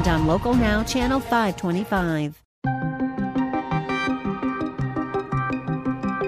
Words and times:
and 0.00 0.08
on 0.08 0.26
Local 0.26 0.54
Now, 0.54 0.82
Channel 0.82 1.20
525. 1.20 2.42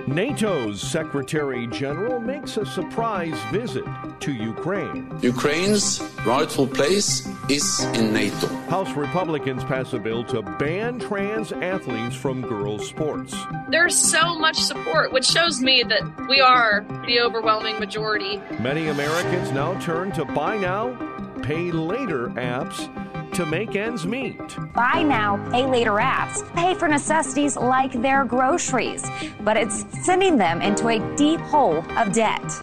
NATO's 0.07 0.83
Secretary 0.83 1.67
General 1.69 2.21
makes 2.21 2.59
a 2.59 2.67
surprise 2.67 3.39
visit 3.51 3.85
to 4.21 4.33
Ukraine. 4.33 5.11
Ukraine's 5.23 6.03
rightful 6.27 6.67
place 6.67 7.27
is 7.49 7.85
in 7.95 8.13
NATO. 8.13 8.47
House 8.69 8.95
Republicans 8.95 9.65
pass 9.65 9.95
a 9.95 9.99
bill 9.99 10.23
to 10.25 10.43
ban 10.43 10.99
trans 10.99 11.53
athletes 11.53 12.15
from 12.15 12.43
girls' 12.43 12.87
sports. 12.87 13.35
There's 13.71 13.97
so 13.97 14.39
much 14.39 14.59
support, 14.59 15.13
which 15.13 15.25
shows 15.25 15.63
me 15.63 15.83
that 15.89 16.29
we 16.29 16.43
are 16.43 16.85
the 17.07 17.21
overwhelming 17.21 17.81
majority. 17.81 18.39
Many 18.61 18.89
Americans 18.89 19.51
now 19.53 19.81
turn 19.81 20.13
to 20.13 20.27
buy 20.27 20.59
now, 20.59 20.95
pay 21.43 21.73
later 21.73 22.29
apps 22.31 22.91
to 23.33 23.47
make 23.47 23.77
ends 23.77 24.07
meet. 24.07 24.41
Buy 24.75 25.03
now, 25.03 25.37
pay 25.51 25.67
later 25.67 25.93
apps 25.93 26.43
pay 26.55 26.75
for 26.75 26.89
necessities 26.89 27.57
like 27.57 27.93
their 28.03 28.25
groceries, 28.25 29.05
but 29.41 29.57
it's 29.57 29.85
sending 30.05 30.37
them 30.37 30.61
into 30.61 30.89
a 30.89 31.17
deep 31.17 31.41
hole 31.41 31.85
of 31.97 32.13
debt. 32.13 32.63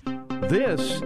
This 0.50 1.02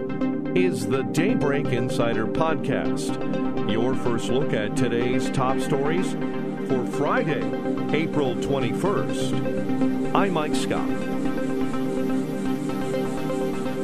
is 0.54 0.86
the 0.86 1.02
Daybreak 1.12 1.66
Insider 1.66 2.26
Podcast, 2.26 3.70
your 3.70 3.94
first 3.94 4.28
look 4.28 4.52
at 4.52 4.76
today's 4.76 5.30
top 5.30 5.58
stories 5.60 6.12
for 6.68 6.86
Friday, 6.86 7.44
April 7.92 8.34
21st. 8.36 10.14
I'm 10.14 10.32
Mike 10.32 10.54
Scott. 10.54 10.88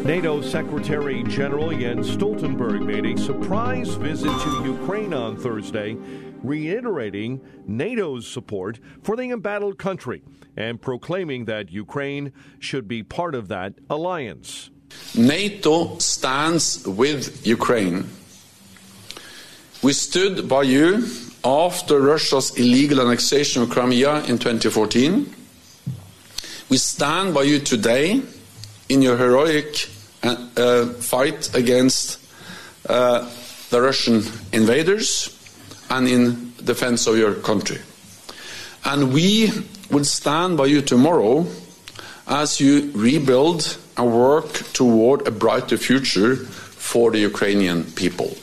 NATO 0.05 0.41
Secretary 0.41 1.23
General 1.25 1.71
Jens 1.71 2.11
Stoltenberg 2.17 2.81
made 2.83 3.05
a 3.05 3.21
surprise 3.21 3.91
visit 3.91 4.31
to 4.31 4.63
Ukraine 4.65 5.13
on 5.13 5.37
Thursday, 5.37 5.95
reiterating 6.43 7.41
NATO's 7.67 8.27
support 8.27 8.81
for 9.03 9.15
the 9.15 9.31
embattled 9.31 9.79
country 9.79 10.23
and 10.57 10.81
proclaiming 10.81 11.45
that 11.45 11.71
Ukraine 11.71 12.33
should 12.59 12.89
be 12.89 13.03
part 13.03 13.35
of 13.35 13.49
that 13.49 13.75
alliance. 13.91 14.71
NATO 15.15 15.99
stands 15.99 16.87
with 16.87 17.47
Ukraine. 17.47 18.09
We 19.83 19.93
stood 19.93 20.49
by 20.49 20.63
you 20.63 21.07
after 21.45 22.01
Russia's 22.01 22.59
illegal 22.59 23.03
annexation 23.03 23.63
of 23.63 23.71
Crimea 23.71 24.25
in 24.25 24.39
2014. 24.39 25.35
We 26.71 26.79
stand 26.79 27.35
by 27.35 27.43
you 27.43 27.59
today 27.59 28.23
in 28.91 29.01
your 29.01 29.17
heroic 29.17 29.89
uh, 30.23 30.87
fight 30.87 31.55
against 31.55 32.19
uh, 32.89 33.31
the 33.71 33.81
Russian 33.81 34.23
invaders 34.53 35.37
and 35.89 36.09
in 36.09 36.53
defense 36.65 37.07
of 37.07 37.17
your 37.17 37.35
country. 37.35 37.79
And 38.85 39.13
we 39.13 39.51
will 39.91 40.05
stand 40.05 40.57
by 40.59 40.67
you 40.67 40.83
tomorrow 40.83 41.47
as 42.27 42.61
you 42.61 42.91
rebuild 42.95 43.79
and 43.97 44.13
work 44.13 44.53
toward 44.73 45.27
a 45.27 45.31
brighter 45.31 45.77
future 45.77 46.37
for 46.37 47.13
the 47.13 47.19
Ukrainian 47.19 47.85
people. 47.85 48.37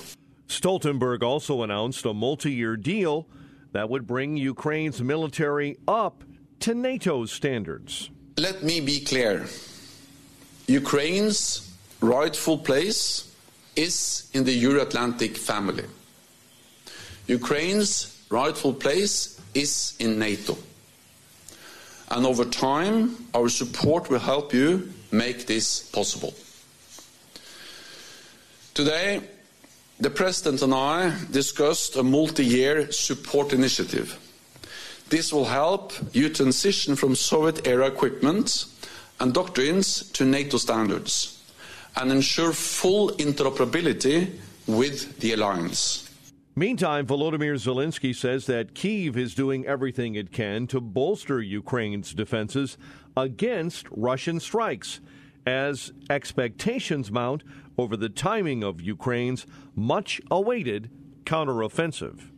Stoltenberg 0.47 1.23
also 1.23 1.61
announced 1.61 2.05
a 2.05 2.13
multi 2.13 2.53
year 2.53 2.77
deal 2.77 3.27
that 3.73 3.89
would 3.89 4.07
bring 4.07 4.38
Ukraine's 4.38 5.01
military 5.01 5.77
up 5.88 6.23
to 6.61 6.73
NATO's 6.73 7.31
standards. 7.33 8.09
Let 8.38 8.63
me 8.63 8.79
be 8.79 9.01
clear. 9.01 9.45
Ukraine's 10.67 11.73
rightful 12.01 12.57
place 12.57 13.33
is 13.78 14.29
in 14.33 14.44
the 14.44 14.51
Euro 14.51 14.81
Atlantic 14.81 15.38
family. 15.38 15.85
Ukraine's 17.28 18.22
rightful 18.29 18.73
place 18.73 19.39
is 19.53 19.95
in 20.00 20.19
NATO. 20.19 20.57
And 22.09 22.25
over 22.25 22.44
time, 22.44 23.16
our 23.33 23.47
support 23.47 24.09
will 24.09 24.19
help 24.19 24.53
you 24.53 24.91
make 25.11 25.47
this 25.47 25.89
possible. 25.89 26.33
Today, 28.73 29.22
the 29.99 30.09
President 30.09 30.61
and 30.61 30.73
I 30.73 31.17
discussed 31.31 31.95
a 31.95 32.03
multi 32.03 32.45
year 32.45 32.91
support 32.91 33.53
initiative. 33.53 34.19
This 35.09 35.31
will 35.31 35.45
help 35.45 35.94
you 36.11 36.29
transition 36.29 36.95
from 36.97 37.16
Soviet 37.16 37.66
era 37.66 37.88
equipment 37.88 38.66
and 39.19 39.33
doctrines 39.33 40.09
to 40.11 40.25
NATO 40.25 40.57
standards 40.57 41.44
and 41.95 42.11
ensure 42.11 42.53
full 42.53 43.09
interoperability 43.11 44.31
with 44.67 45.19
the 45.19 45.33
alliance. 45.33 46.03
Meantime, 46.55 47.05
Volodymyr 47.05 47.55
Zelensky 47.55 48.16
says 48.16 48.47
that 48.47 48.73
Kiev 48.73 49.16
is 49.16 49.35
doing 49.35 49.66
everything 49.67 50.16
it 50.16 50.31
can 50.31 50.66
to 50.67 50.81
bolster 50.81 51.39
Ukraine's 51.39 52.13
defenses 52.13 52.78
against 53.16 53.85
Russian 53.91 54.39
strikes 54.39 55.00
as 55.45 55.94
expectations 56.09 57.11
mount 57.11 57.44
over 57.78 57.95
the 57.95 58.09
timing 58.09 58.63
of 58.63 58.81
Ukraine's 58.81 59.45
much 59.75 60.19
awaited 60.31 60.89
counteroffensive. 61.25 62.31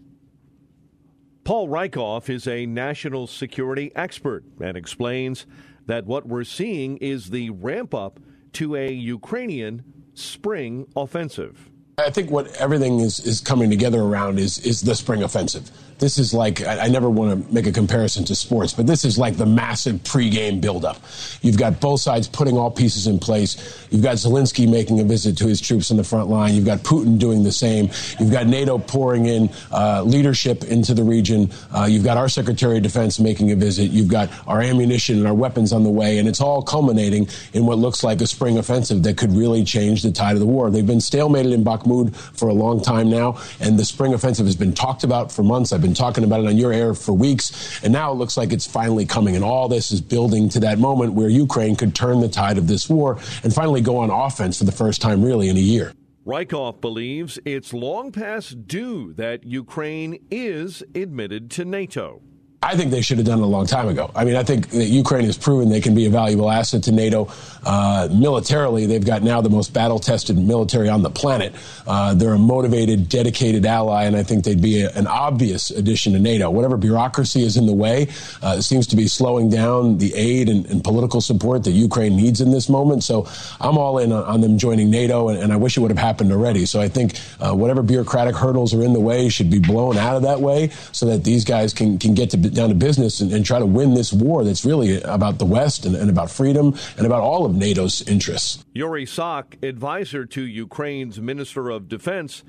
Paul 1.50 1.68
Rieckhoff 1.68 2.30
is 2.30 2.48
a 2.48 2.68
national 2.68 3.26
security 3.26 3.92
expert 3.96 4.44
and 4.62 4.78
explains 4.78 5.48
that 5.88 6.06
what 6.06 6.28
we're 6.28 6.44
seeing 6.44 6.98
is 6.98 7.32
the 7.32 7.50
ramp 7.50 7.96
up 7.96 8.20
to 8.54 8.76
a 8.76 8.92
Ukrainian 8.92 9.84
spring 10.14 10.86
offensive. 10.96 11.72
I 12.00 12.10
think 12.10 12.32
what 12.32 12.54
everything 12.56 13.00
is, 13.00 13.20
is 13.20 13.42
coming 13.42 13.70
together 13.70 14.02
around 14.02 14.40
is 14.40 14.58
is 14.60 14.82
the 14.82 14.96
spring 14.96 15.24
offensive. 15.24 15.70
This 16.00 16.18
is 16.18 16.34
like 16.34 16.66
I, 16.66 16.88
never 16.88 17.10
want 17.10 17.46
to 17.46 17.54
make 17.54 17.68
a 17.68 17.74
comparison 17.74 18.24
to 18.26 18.36
sports, 18.36 18.74
but 18.74 18.88
this 18.88 19.04
is 19.04 19.18
like 19.18 19.36
the 19.36 19.46
massive 19.46 19.98
pregame 19.98 20.62
buildup. 20.62 20.98
You've 21.42 21.58
got 21.58 21.82
both 21.82 22.00
sides 22.00 22.26
putting 22.26 22.58
all 22.58 22.72
pieces 22.72 23.06
in 23.06 23.20
place. 23.20 23.86
You've 23.92 24.02
got 24.02 24.16
Zelensky 24.16 24.70
making 24.70 25.02
a 25.02 25.04
visit 25.04 25.38
to 25.40 25.48
his 25.48 25.60
troops 25.60 25.92
in 25.92 25.98
the 25.98 26.04
front 26.06 26.30
line. 26.30 26.56
You've 26.56 26.66
got 26.66 26.80
Putin 26.80 27.20
doing 27.20 27.44
the 27.44 27.52
same. 27.52 27.90
You've 28.18 28.32
got 28.32 28.48
NATO 28.48 28.78
pouring 28.78 29.26
in 29.26 29.50
uh, 29.74 30.04
leadership 30.04 30.64
into 30.64 30.94
the 30.94 31.04
region. 31.04 31.52
Uh, 31.76 31.86
you've 31.90 32.06
got 32.06 32.16
our 32.16 32.30
Secretary 32.30 32.78
of 32.78 32.84
Defense 32.84 33.20
making 33.20 33.52
a 33.52 33.58
visit. 33.58 33.92
You've 33.92 34.08
got 34.08 34.30
our 34.48 34.62
ammunition 34.62 35.18
and 35.18 35.28
our 35.28 35.34
weapons 35.34 35.74
on 35.74 35.84
the 35.84 35.90
way, 35.90 36.18
and 36.18 36.30
it's 36.30 36.40
all 36.40 36.62
culminating 36.62 37.28
in 37.52 37.66
what 37.66 37.78
looks 37.78 38.06
like 38.06 38.22
a 38.22 38.28
spring 38.28 38.58
offensive 38.58 39.04
that 39.04 39.18
could 39.18 39.34
really 39.34 39.66
change 39.66 40.02
the 40.02 40.14
tide 40.14 40.34
of 40.34 40.40
the 40.40 40.46
war. 40.46 40.72
They've 40.72 40.88
been 40.88 41.00
stalemated 41.00 41.52
in 41.52 41.66
Bakhmut 41.66 41.89
for 42.14 42.48
a 42.48 42.54
long 42.54 42.82
time 42.82 43.10
now, 43.10 43.38
and 43.60 43.78
the 43.78 43.86
spring 43.86 44.14
offensive 44.14 44.46
has 44.46 44.56
been 44.56 44.74
talked 44.74 45.04
about 45.04 45.32
for 45.32 45.44
months. 45.44 45.72
I've 45.74 45.82
been 45.82 45.94
talking 45.94 46.24
about 46.24 46.42
it 46.42 46.48
on 46.48 46.58
your 46.58 46.72
air 46.72 46.94
for 46.94 47.14
weeks, 47.14 47.84
and 47.84 47.92
now 47.92 48.12
it 48.12 48.16
looks 48.16 48.38
like 48.38 48.54
it's 48.54 48.68
finally 48.68 49.06
coming. 49.06 49.36
And 49.36 49.44
all 49.44 49.68
this 49.68 49.92
is 49.92 50.02
building 50.02 50.50
to 50.50 50.60
that 50.62 50.80
moment 50.80 51.14
where 51.14 51.30
Ukraine 51.30 51.76
could 51.76 51.96
turn 51.96 52.20
the 52.20 52.30
tide 52.30 52.58
of 52.58 52.68
this 52.68 52.90
war 52.90 53.18
and 53.44 53.54
finally 53.54 53.82
go 53.82 53.98
on 53.98 54.10
offense 54.10 54.58
for 54.58 54.66
the 54.66 54.72
first 54.72 55.02
time, 55.02 55.24
really, 55.24 55.50
in 55.50 55.58
a 55.58 55.62
year. 55.62 55.94
Rieckhoff 56.26 56.80
believes 56.80 57.40
it's 57.44 57.74
long 57.74 58.12
past 58.12 58.68
due 58.68 59.14
that 59.14 59.46
Ukraine 59.46 60.20
is 60.30 60.84
admitted 60.94 61.50
to 61.52 61.66
NATO. 61.66 62.22
I 62.62 62.76
think 62.76 62.92
they 62.92 63.02
should 63.02 63.20
have 63.20 63.26
done 63.26 63.40
it 63.40 63.44
a 63.44 63.48
long 63.48 63.66
time 63.66 63.88
ago. 63.88 64.12
I 64.14 64.26
mean, 64.26 64.36
I 64.36 64.44
think 64.44 64.70
that 64.72 64.88
Ukraine 64.88 65.24
has 65.24 65.38
proven 65.38 65.70
they 65.70 65.80
can 65.80 65.96
be 65.96 66.08
a 66.08 66.10
valuable 66.10 66.52
asset 66.52 66.84
to 66.84 66.92
NATO. 66.92 67.30
Uh, 67.66 68.10
militarily, 68.12 68.86
they've 68.86 69.06
got 69.06 69.24
now 69.24 69.40
the 69.40 69.50
most 69.50 69.74
battle 69.74 69.98
tested 69.98 70.38
military 70.38 70.90
on 70.90 71.02
the 71.02 71.10
planet. 71.10 71.56
Uh, 71.88 72.14
they're 72.16 72.34
a 72.34 72.40
motivated, 72.40 73.08
dedicated 73.08 73.66
ally, 73.66 74.04
and 74.04 74.16
I 74.16 74.24
think 74.24 74.44
they'd 74.44 74.62
be 74.62 74.82
a, 74.82 74.92
an 74.92 75.08
obvious 75.08 75.72
addition 75.72 76.12
to 76.14 76.20
NATO. 76.20 76.50
Whatever 76.50 76.76
bureaucracy 76.76 77.44
is 77.44 77.56
in 77.56 77.66
the 77.66 77.74
way 77.74 78.10
uh, 78.42 78.60
seems 78.60 78.88
to 78.88 78.98
be 78.98 79.08
slowing 79.08 79.50
down 79.50 79.98
the 79.98 80.14
aid 80.16 80.50
and, 80.50 80.66
and, 80.66 80.84
political 80.84 81.22
support 81.22 81.64
that 81.66 81.72
Ukraine 81.72 82.16
needs 82.16 82.42
in 82.42 82.52
this 82.52 82.68
moment. 82.68 83.04
So 83.04 83.28
I'm 83.62 83.78
all 83.78 84.00
in 84.00 84.12
on, 84.12 84.24
on 84.24 84.42
them 84.42 84.58
joining 84.58 84.90
NATO, 84.90 85.30
and, 85.30 85.40
and, 85.40 85.54
I 85.54 85.56
wish 85.56 85.78
it 85.78 85.82
would 85.82 85.92
have 85.92 85.98
happened 85.98 86.32
already. 86.32 86.66
So 86.66 86.82
I 86.82 86.90
think 86.90 87.20
uh, 87.40 87.54
whatever 87.54 87.84
bureaucratic 87.84 88.36
hurdles 88.36 88.74
are 88.74 88.84
in 88.84 88.94
the 88.94 89.00
way 89.00 89.30
should 89.30 89.50
be 89.50 89.60
blown 89.60 89.98
out 89.98 90.16
of 90.16 90.24
that 90.24 90.42
way 90.42 90.70
so 90.92 91.06
that 91.06 91.24
these 91.24 91.46
guys 91.46 91.74
can, 91.74 92.00
can 92.00 92.14
get 92.14 92.32
to 92.32 92.49
down 92.54 92.70
to 92.70 92.76
business 92.76 93.22
and, 93.22 93.32
and, 93.32 93.46
try 93.46 93.60
to 93.60 93.66
win 93.66 93.94
this 93.94 94.14
war 94.14 94.44
that's 94.44 94.66
really 94.66 95.02
about 95.02 95.40
the 95.40 95.46
West 95.46 95.86
and, 95.86 95.96
and 95.96 96.10
about 96.10 96.30
freedom 96.30 96.76
and 96.98 97.06
about 97.06 97.22
all 97.22 97.46
of 97.46 97.56
NATO's 97.56 98.02
interests. 98.08 98.64
Yuri 98.74 99.06
Sak, 99.06 99.58
advisor 99.64 100.26
to 100.26 100.42
Ukraine's 100.42 101.20
Minister 101.20 101.70
of 101.70 101.88
Defense, 101.88 102.44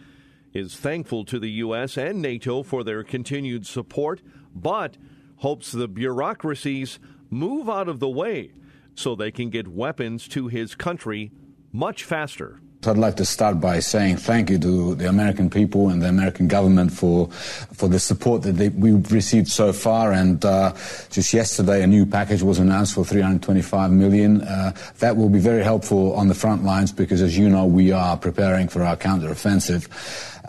is 0.53 0.77
thankful 0.77 1.25
to 1.25 1.39
the 1.39 1.51
U.S. 1.51 1.97
and 1.97 2.21
NATO 2.21 2.63
for 2.63 2.83
their 2.83 3.05
continued 3.05 3.67
support, 3.67 4.21
but 4.55 4.97
hopes 5.37 5.73
the 5.73 5.89
bureaucracies 5.89 6.99
move 7.31 7.71
out 7.71 7.89
of 7.89 8.01
the 8.01 8.09
way 8.09 8.53
so 8.95 9.15
they 9.15 9.31
can 9.31 9.51
get 9.51 9.69
weapons 9.69 10.29
to 10.29 10.49
his 10.49 10.75
country 10.75 11.31
much 11.73 12.05
faster. 12.05 12.61
So 12.83 12.91
I'd 12.93 12.97
like 12.97 13.17
to 13.17 13.27
start 13.27 13.61
by 13.61 13.81
saying 13.81 14.17
thank 14.17 14.49
you 14.49 14.59
to 14.59 14.95
the 14.95 15.07
American 15.07 15.51
people 15.51 15.91
and 15.91 16.01
the 16.01 16.09
American 16.09 16.49
government 16.49 16.91
for 16.91 17.29
for 17.75 17.89
the 17.91 17.99
support 17.99 18.41
that 18.45 18.53
they, 18.53 18.71
we've 18.71 19.13
received 19.13 19.49
so 19.49 19.71
far. 19.75 20.13
And 20.13 20.43
uh, 20.43 20.73
just 21.11 21.35
yesterday, 21.35 21.83
a 21.83 21.87
new 21.87 22.07
package 22.07 22.41
was 22.43 22.59
announced 22.59 22.95
for 22.95 23.05
325 23.05 23.91
million. 23.91 24.41
Uh, 24.41 24.73
that 25.01 25.15
will 25.15 25.29
be 25.29 25.41
very 25.41 25.63
helpful 25.63 26.15
on 26.15 26.29
the 26.29 26.35
front 26.35 26.65
lines 26.65 26.91
because, 26.91 27.21
as 27.21 27.37
you 27.37 27.51
know, 27.51 27.67
we 27.67 27.93
are 27.93 28.17
preparing 28.17 28.67
for 28.67 28.83
our 28.83 28.97
counteroffensive. 28.97 29.87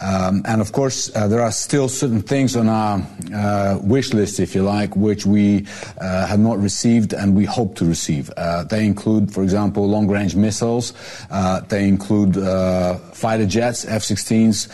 Um, 0.01 0.41
and 0.45 0.61
of 0.61 0.71
course, 0.71 1.15
uh, 1.15 1.27
there 1.27 1.41
are 1.41 1.51
still 1.51 1.87
certain 1.87 2.21
things 2.21 2.55
on 2.55 2.67
our 2.67 3.05
uh, 3.33 3.79
wish 3.81 4.13
list, 4.13 4.39
if 4.39 4.55
you 4.55 4.63
like, 4.63 4.95
which 4.95 5.25
we 5.25 5.67
uh, 5.99 6.25
have 6.25 6.39
not 6.39 6.59
received 6.59 7.13
and 7.13 7.35
we 7.35 7.45
hope 7.45 7.75
to 7.75 7.85
receive. 7.85 8.31
Uh, 8.35 8.63
they 8.63 8.85
include, 8.85 9.31
for 9.31 9.43
example, 9.43 9.87
long 9.87 10.07
range 10.07 10.35
missiles, 10.35 10.93
uh, 11.29 11.59
they 11.61 11.87
include 11.87 12.37
uh, 12.37 12.95
fighter 13.13 13.45
jets, 13.45 13.85
F 13.85 14.01
16s, 14.01 14.67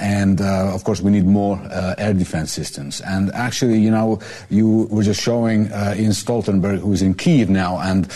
and 0.00 0.40
of 0.40 0.84
course, 0.84 1.00
we 1.00 1.10
need 1.10 1.26
more 1.26 1.60
air 1.98 2.14
defense 2.14 2.52
systems. 2.52 3.00
And 3.02 3.30
actually, 3.32 3.78
you 3.78 3.90
know, 3.90 4.20
you 4.48 4.88
were 4.90 5.02
just 5.02 5.20
showing 5.20 5.68
Jens 5.68 6.22
Stoltenberg, 6.22 6.78
who's 6.78 7.02
in 7.02 7.14
Kiev 7.14 7.50
now, 7.50 7.78
and 7.78 8.10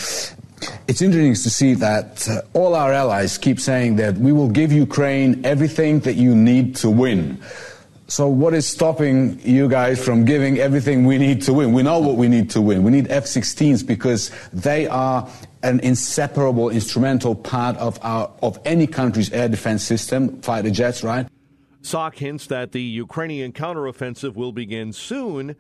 it's 0.88 1.02
interesting 1.02 1.34
to 1.34 1.50
see 1.50 1.74
that 1.74 2.28
uh, 2.28 2.42
all 2.52 2.74
our 2.74 2.92
allies 2.92 3.38
keep 3.38 3.58
saying 3.60 3.96
that 3.96 4.16
we 4.16 4.32
will 4.32 4.48
give 4.48 4.72
Ukraine 4.72 5.44
everything 5.44 6.00
that 6.00 6.14
you 6.14 6.34
need 6.34 6.76
to 6.76 6.90
win. 6.90 7.40
So 8.06 8.28
what 8.28 8.52
is 8.52 8.66
stopping 8.66 9.40
you 9.42 9.68
guys 9.68 10.04
from 10.04 10.24
giving 10.26 10.58
everything 10.58 11.06
we 11.06 11.16
need 11.16 11.40
to 11.42 11.54
win? 11.54 11.72
We 11.72 11.82
know 11.82 12.00
what 12.00 12.16
we 12.16 12.28
need 12.28 12.50
to 12.50 12.60
win. 12.60 12.82
We 12.82 12.90
need 12.90 13.10
F-16s 13.10 13.86
because 13.86 14.30
they 14.52 14.86
are 14.86 15.28
an 15.62 15.80
inseparable, 15.80 16.68
instrumental 16.68 17.34
part 17.34 17.76
of 17.78 17.98
our 18.02 18.30
of 18.42 18.58
any 18.66 18.86
country's 18.86 19.32
air 19.32 19.48
defense 19.48 19.82
system, 19.82 20.42
fighter 20.42 20.70
jets, 20.70 21.02
right? 21.02 21.26
Sak 21.80 22.16
hints 22.16 22.46
that 22.48 22.72
the 22.72 22.82
Ukrainian 22.82 23.52
counteroffensive 23.52 24.34
will 24.34 24.52
begin 24.52 24.92
soon, 24.92 25.56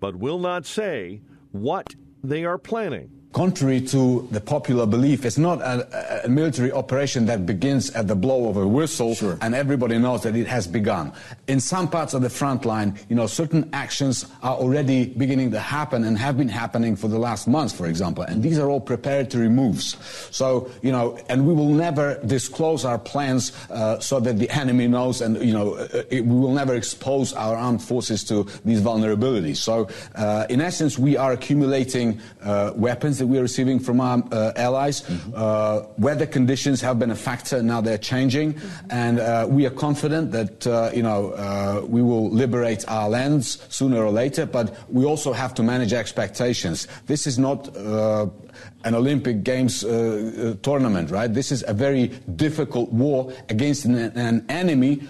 but 0.00 0.16
will 0.16 0.38
not 0.38 0.64
say 0.64 1.20
what 1.52 1.94
they 2.22 2.44
are 2.44 2.58
planning 2.58 3.10
contrary 3.34 3.80
to 3.80 4.26
the 4.30 4.40
popular 4.40 4.86
belief, 4.86 5.24
it's 5.24 5.36
not 5.36 5.60
a, 5.60 6.24
a, 6.24 6.28
military 6.28 6.70
operation 6.70 7.26
that 7.26 7.44
begins 7.44 7.90
at 7.90 8.06
the 8.06 8.14
blow 8.14 8.48
of 8.48 8.56
a 8.56 8.66
whistle 8.66 9.14
sure. 9.16 9.36
and 9.42 9.56
everybody 9.56 9.98
knows 9.98 10.22
that 10.22 10.36
it 10.36 10.46
has 10.46 10.68
begun. 10.68 11.12
In 11.48 11.58
some 11.58 11.88
parts 11.88 12.14
of 12.14 12.22
the 12.22 12.30
front 12.30 12.64
line, 12.64 12.96
you 13.08 13.16
know, 13.16 13.26
certain 13.26 13.68
actions 13.72 14.26
are 14.44 14.54
already 14.54 15.06
beginning 15.06 15.50
to 15.50 15.58
happen 15.58 16.04
and 16.04 16.16
have 16.16 16.38
been 16.38 16.48
happening 16.48 16.94
for 16.94 17.08
the 17.08 17.18
last 17.18 17.48
months, 17.48 17.74
for 17.74 17.88
example. 17.88 18.22
And 18.22 18.40
these 18.40 18.56
are 18.56 18.70
all 18.70 18.80
preparatory 18.80 19.48
moves. 19.48 19.96
So, 20.30 20.70
you 20.80 20.92
know, 20.92 21.18
and 21.28 21.44
we 21.44 21.54
will 21.54 21.74
never 21.74 22.20
disclose 22.24 22.84
our 22.84 22.98
plans 22.98 23.50
uh, 23.68 23.98
so 23.98 24.20
that 24.20 24.38
the 24.38 24.48
enemy 24.50 24.86
knows 24.86 25.20
and, 25.20 25.42
you 25.42 25.52
know, 25.52 25.74
uh, 25.74 26.04
it, 26.08 26.24
we 26.24 26.38
will 26.38 26.54
never 26.54 26.76
expose 26.76 27.32
our 27.32 27.56
armed 27.56 27.82
forces 27.82 28.22
to 28.24 28.46
these 28.64 28.80
vulnerabilities. 28.80 29.56
So, 29.56 29.88
uh, 30.14 30.46
in 30.48 30.60
essence, 30.60 30.96
we 30.96 31.16
are 31.16 31.32
accumulating 31.32 32.20
uh, 32.40 32.72
weapons 32.76 33.23
that 33.24 33.28
we 33.28 33.38
are 33.38 33.42
receiving 33.42 33.78
from 33.78 34.00
our 34.00 34.22
uh, 34.30 34.52
allies. 34.56 35.00
Mm-hmm. 35.00 35.32
Uh, 35.34 35.82
weather 35.96 36.26
conditions 36.26 36.82
have 36.82 36.98
been 36.98 37.10
a 37.10 37.16
factor. 37.16 37.62
Now 37.62 37.80
they're 37.80 37.98
changing, 37.98 38.54
mm-hmm. 38.54 38.86
and 38.90 39.18
uh, 39.18 39.46
we 39.48 39.64
are 39.64 39.70
confident 39.70 40.30
that 40.32 40.66
uh, 40.66 40.90
you 40.94 41.02
know 41.02 41.30
uh, 41.30 41.82
we 41.86 42.02
will 42.02 42.28
liberate 42.30 42.84
our 42.88 43.08
lands 43.08 43.64
sooner 43.70 44.04
or 44.04 44.10
later. 44.10 44.44
But 44.44 44.76
we 44.92 45.04
also 45.06 45.32
have 45.32 45.54
to 45.54 45.62
manage 45.62 45.94
expectations. 45.94 46.86
This 47.06 47.26
is 47.26 47.38
not 47.38 47.74
an 48.84 48.94
Olympic 48.94 49.42
Games 49.42 49.82
uh, 49.82 49.88
uh, 49.88 50.62
tournament, 50.62 51.10
right? 51.10 51.32
This 51.32 51.50
is 51.50 51.64
a 51.66 51.72
very 51.72 52.08
difficult 52.36 52.92
war 52.92 53.32
against 53.48 53.86
an, 53.86 53.96
an, 53.96 54.44
enemy 54.48 55.02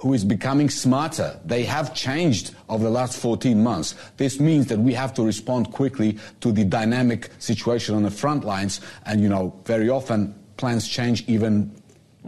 who 0.00 0.14
is 0.14 0.24
becoming 0.24 0.70
smarter. 0.70 1.38
They 1.44 1.64
have 1.64 1.94
changed 1.94 2.54
over 2.68 2.84
the 2.84 2.90
last 2.90 3.18
14 3.18 3.62
months. 3.62 3.94
This 4.16 4.40
means 4.40 4.66
that 4.66 4.78
we 4.78 4.94
have 4.94 5.12
to 5.14 5.22
respond 5.22 5.72
quickly 5.72 6.18
to 6.40 6.52
the 6.52 6.64
dynamic 6.64 7.30
situation 7.38 7.94
on 7.94 8.02
the 8.02 8.10
front 8.10 8.44
lines. 8.44 8.80
And, 9.04 9.20
you 9.20 9.28
know, 9.28 9.54
very 9.64 9.88
often 9.88 10.34
plans 10.56 10.88
change 10.88 11.24
even 11.28 11.74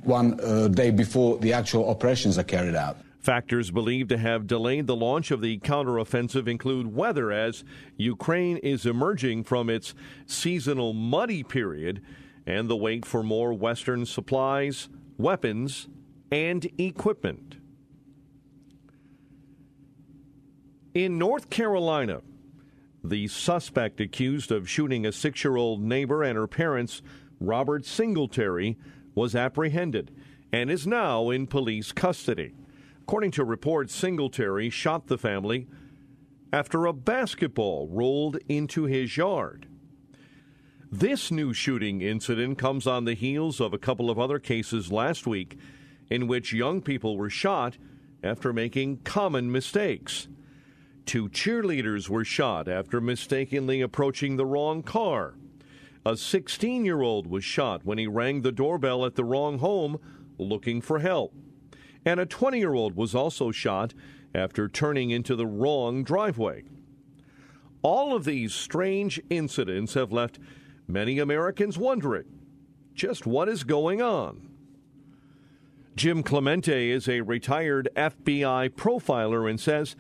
one 0.05 0.39
uh, 0.41 0.69
day 0.69 0.91
before 0.91 1.39
the 1.39 1.53
actual 1.53 1.89
operations 1.89 2.39
are 2.39 2.45
carried 2.45 2.75
out. 2.75 2.99
Factors 3.21 3.71
believed 3.71 4.09
to 4.09 4.19
have 4.19 4.49
delayed 4.49 4.89
the 4.89 4.97
launch 4.97 5.31
of 5.31 5.41
the 5.41 5.59
counteroffensive 5.61 6.49
include 6.49 6.93
weather 6.93 7.31
as 7.31 7.63
Ukraine 7.97 8.57
is 8.57 8.85
emerging 8.85 9.45
from 9.45 9.71
its 9.71 9.95
seasonal 10.27 10.93
muddy 10.93 11.45
period 11.45 12.03
and 12.47 12.69
the 12.69 12.77
wait 12.77 13.07
for 13.07 13.23
more 13.23 13.53
Western 13.53 14.05
supplies, 14.07 14.89
weapons, 15.19 15.87
and 16.33 16.69
equipment. 16.79 17.62
In 20.95 21.17
North 21.17 21.49
Carolina, 21.49 22.21
the 23.03 23.27
suspect 23.27 23.99
accused 23.99 24.53
of 24.53 24.69
shooting 24.69 25.07
a 25.07 25.13
six 25.13 25.43
year 25.43 25.57
old 25.57 25.83
neighbor 25.83 26.23
and 26.23 26.37
her 26.37 26.47
parents, 26.47 27.01
Robert 27.41 27.87
Singletary, 27.87 28.77
was 29.15 29.35
apprehended 29.35 30.15
and 30.53 30.71
is 30.71 30.87
now 30.87 31.31
in 31.31 31.47
police 31.47 31.93
custody. 31.93 32.53
According 33.01 33.31
to 33.33 33.45
reports, 33.45 33.95
Singletary 33.95 34.69
shot 34.69 35.07
the 35.07 35.17
family 35.17 35.67
after 36.53 36.85
a 36.85 36.93
basketball 36.93 37.89
rolled 37.89 38.37
into 38.47 38.85
his 38.85 39.17
yard. 39.17 39.67
This 40.91 41.31
new 41.31 41.55
shooting 41.55 42.03
incident 42.03 42.59
comes 42.59 42.87
on 42.87 43.07
the 43.07 43.15
heels 43.15 43.61
of 43.61 43.73
a 43.73 43.79
couple 43.79 44.11
of 44.11 44.19
other 44.19 44.39
cases 44.39 44.93
last 44.93 45.27
week 45.27 45.57
in 46.11 46.27
which 46.27 46.53
young 46.53 46.83
people 46.83 47.17
were 47.17 47.31
shot 47.31 47.79
after 48.23 48.53
making 48.53 48.99
common 48.99 49.51
mistakes. 49.51 50.29
Two 51.07 51.29
cheerleaders 51.29 52.09
were 52.09 52.25
shot 52.25 52.69
after 52.69 53.01
mistakenly 53.01 53.81
approaching 53.81 54.37
the 54.37 54.47
wrong 54.47 54.83
car. 54.83 55.35
A 56.05 56.17
16 56.17 56.85
year 56.85 57.03
old 57.03 57.27
was 57.27 57.45
shot 57.45 57.85
when 57.85 57.99
he 57.99 58.07
rang 58.07 58.43
the 58.43 58.53
doorbell 58.53 59.05
at 59.05 59.15
the 59.15 59.25
wrong 59.25 59.59
home 59.59 59.99
looking 60.39 60.81
for 60.81 60.99
help. 60.99 61.35
And 62.05 62.19
a 62.19 62.27
20 62.27 62.59
year 62.59 62.75
old 62.75 62.97
was 62.97 63.15
also 63.15 63.51
shot 63.51 63.95
after 64.35 64.69
turning 64.69 65.11
into 65.11 65.37
the 65.37 65.47
wrong 65.47 66.03
driveway. 66.03 66.65
All 67.83 68.15
of 68.15 68.25
these 68.25 68.55
strange 68.55 69.21
incidents 69.29 69.95
have 69.95 70.13
left 70.13 70.39
many 70.87 71.19
Americans 71.19 71.79
wondering 71.79 72.25
just 72.95 73.27
what 73.27 73.49
is 73.49 73.65
going 73.65 74.03
on. 74.03 74.49
Jim 75.95 76.23
Clemente 76.23 76.91
is 76.91 77.09
a 77.09 77.21
retired 77.21 77.89
FBI 77.95 78.71
profiler 78.71 79.49
and 79.49 79.61
says 79.61 79.95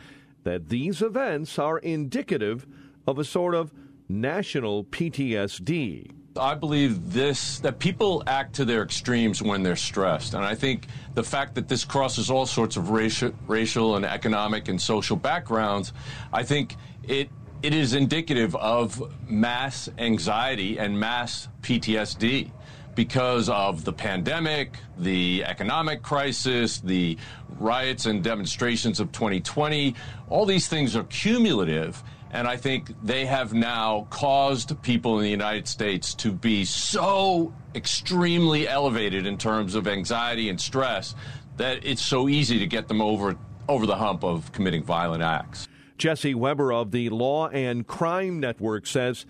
that 0.44 0.68
these 0.68 1.02
events 1.02 1.58
are 1.58 1.78
indicative 1.78 2.66
of 3.06 3.18
a 3.18 3.24
sort 3.24 3.54
of 3.54 3.72
national 4.08 4.84
PTSD. 4.84 6.10
I 6.36 6.54
believe 6.54 7.12
this 7.12 7.58
that 7.60 7.78
people 7.78 8.22
act 8.26 8.54
to 8.54 8.64
their 8.64 8.82
extremes 8.82 9.42
when 9.42 9.62
they're 9.62 9.76
stressed, 9.76 10.32
and 10.32 10.44
I 10.44 10.54
think 10.54 10.86
the 11.14 11.22
fact 11.22 11.54
that 11.56 11.68
this 11.68 11.84
crosses 11.84 12.30
all 12.30 12.46
sorts 12.46 12.76
of 12.76 12.90
racial, 12.90 13.32
racial 13.46 13.96
and 13.96 14.04
economic 14.04 14.68
and 14.68 14.80
social 14.80 15.16
backgrounds, 15.16 15.92
I 16.32 16.42
think 16.42 16.76
it 17.02 17.28
it 17.62 17.74
is 17.74 17.94
indicative 17.94 18.56
of 18.56 19.12
mass 19.28 19.90
anxiety 19.98 20.78
and 20.78 20.98
mass 20.98 21.48
PTSD 21.60 22.50
because 22.94 23.48
of 23.48 23.84
the 23.84 23.92
pandemic, 23.92 24.76
the 24.98 25.44
economic 25.44 26.02
crisis, 26.02 26.78
the 26.80 27.16
riots 27.58 28.06
and 28.06 28.22
demonstrations 28.22 29.00
of 29.00 29.12
2020. 29.12 29.94
All 30.28 30.46
these 30.46 30.68
things 30.68 30.96
are 30.96 31.04
cumulative. 31.04 32.02
And 32.32 32.48
I 32.48 32.56
think 32.56 32.92
they 33.02 33.26
have 33.26 33.52
now 33.52 34.06
caused 34.08 34.80
people 34.82 35.18
in 35.18 35.24
the 35.24 35.30
United 35.30 35.68
States 35.68 36.14
to 36.14 36.32
be 36.32 36.64
so 36.64 37.52
extremely 37.74 38.66
elevated 38.66 39.26
in 39.26 39.36
terms 39.36 39.74
of 39.74 39.86
anxiety 39.86 40.48
and 40.48 40.58
stress 40.58 41.14
that 41.58 41.84
it's 41.84 42.02
so 42.02 42.28
easy 42.28 42.58
to 42.58 42.66
get 42.66 42.88
them 42.88 43.02
over 43.02 43.36
over 43.68 43.86
the 43.86 43.96
hump 43.96 44.24
of 44.24 44.50
committing 44.52 44.82
violent 44.82 45.22
acts. 45.22 45.68
Jesse 45.98 46.34
Weber 46.34 46.72
of 46.72 46.90
the 46.90 47.10
Law 47.10 47.48
and 47.48 47.86
Crime 47.86 48.40
Network 48.40 48.86
says 48.86 49.24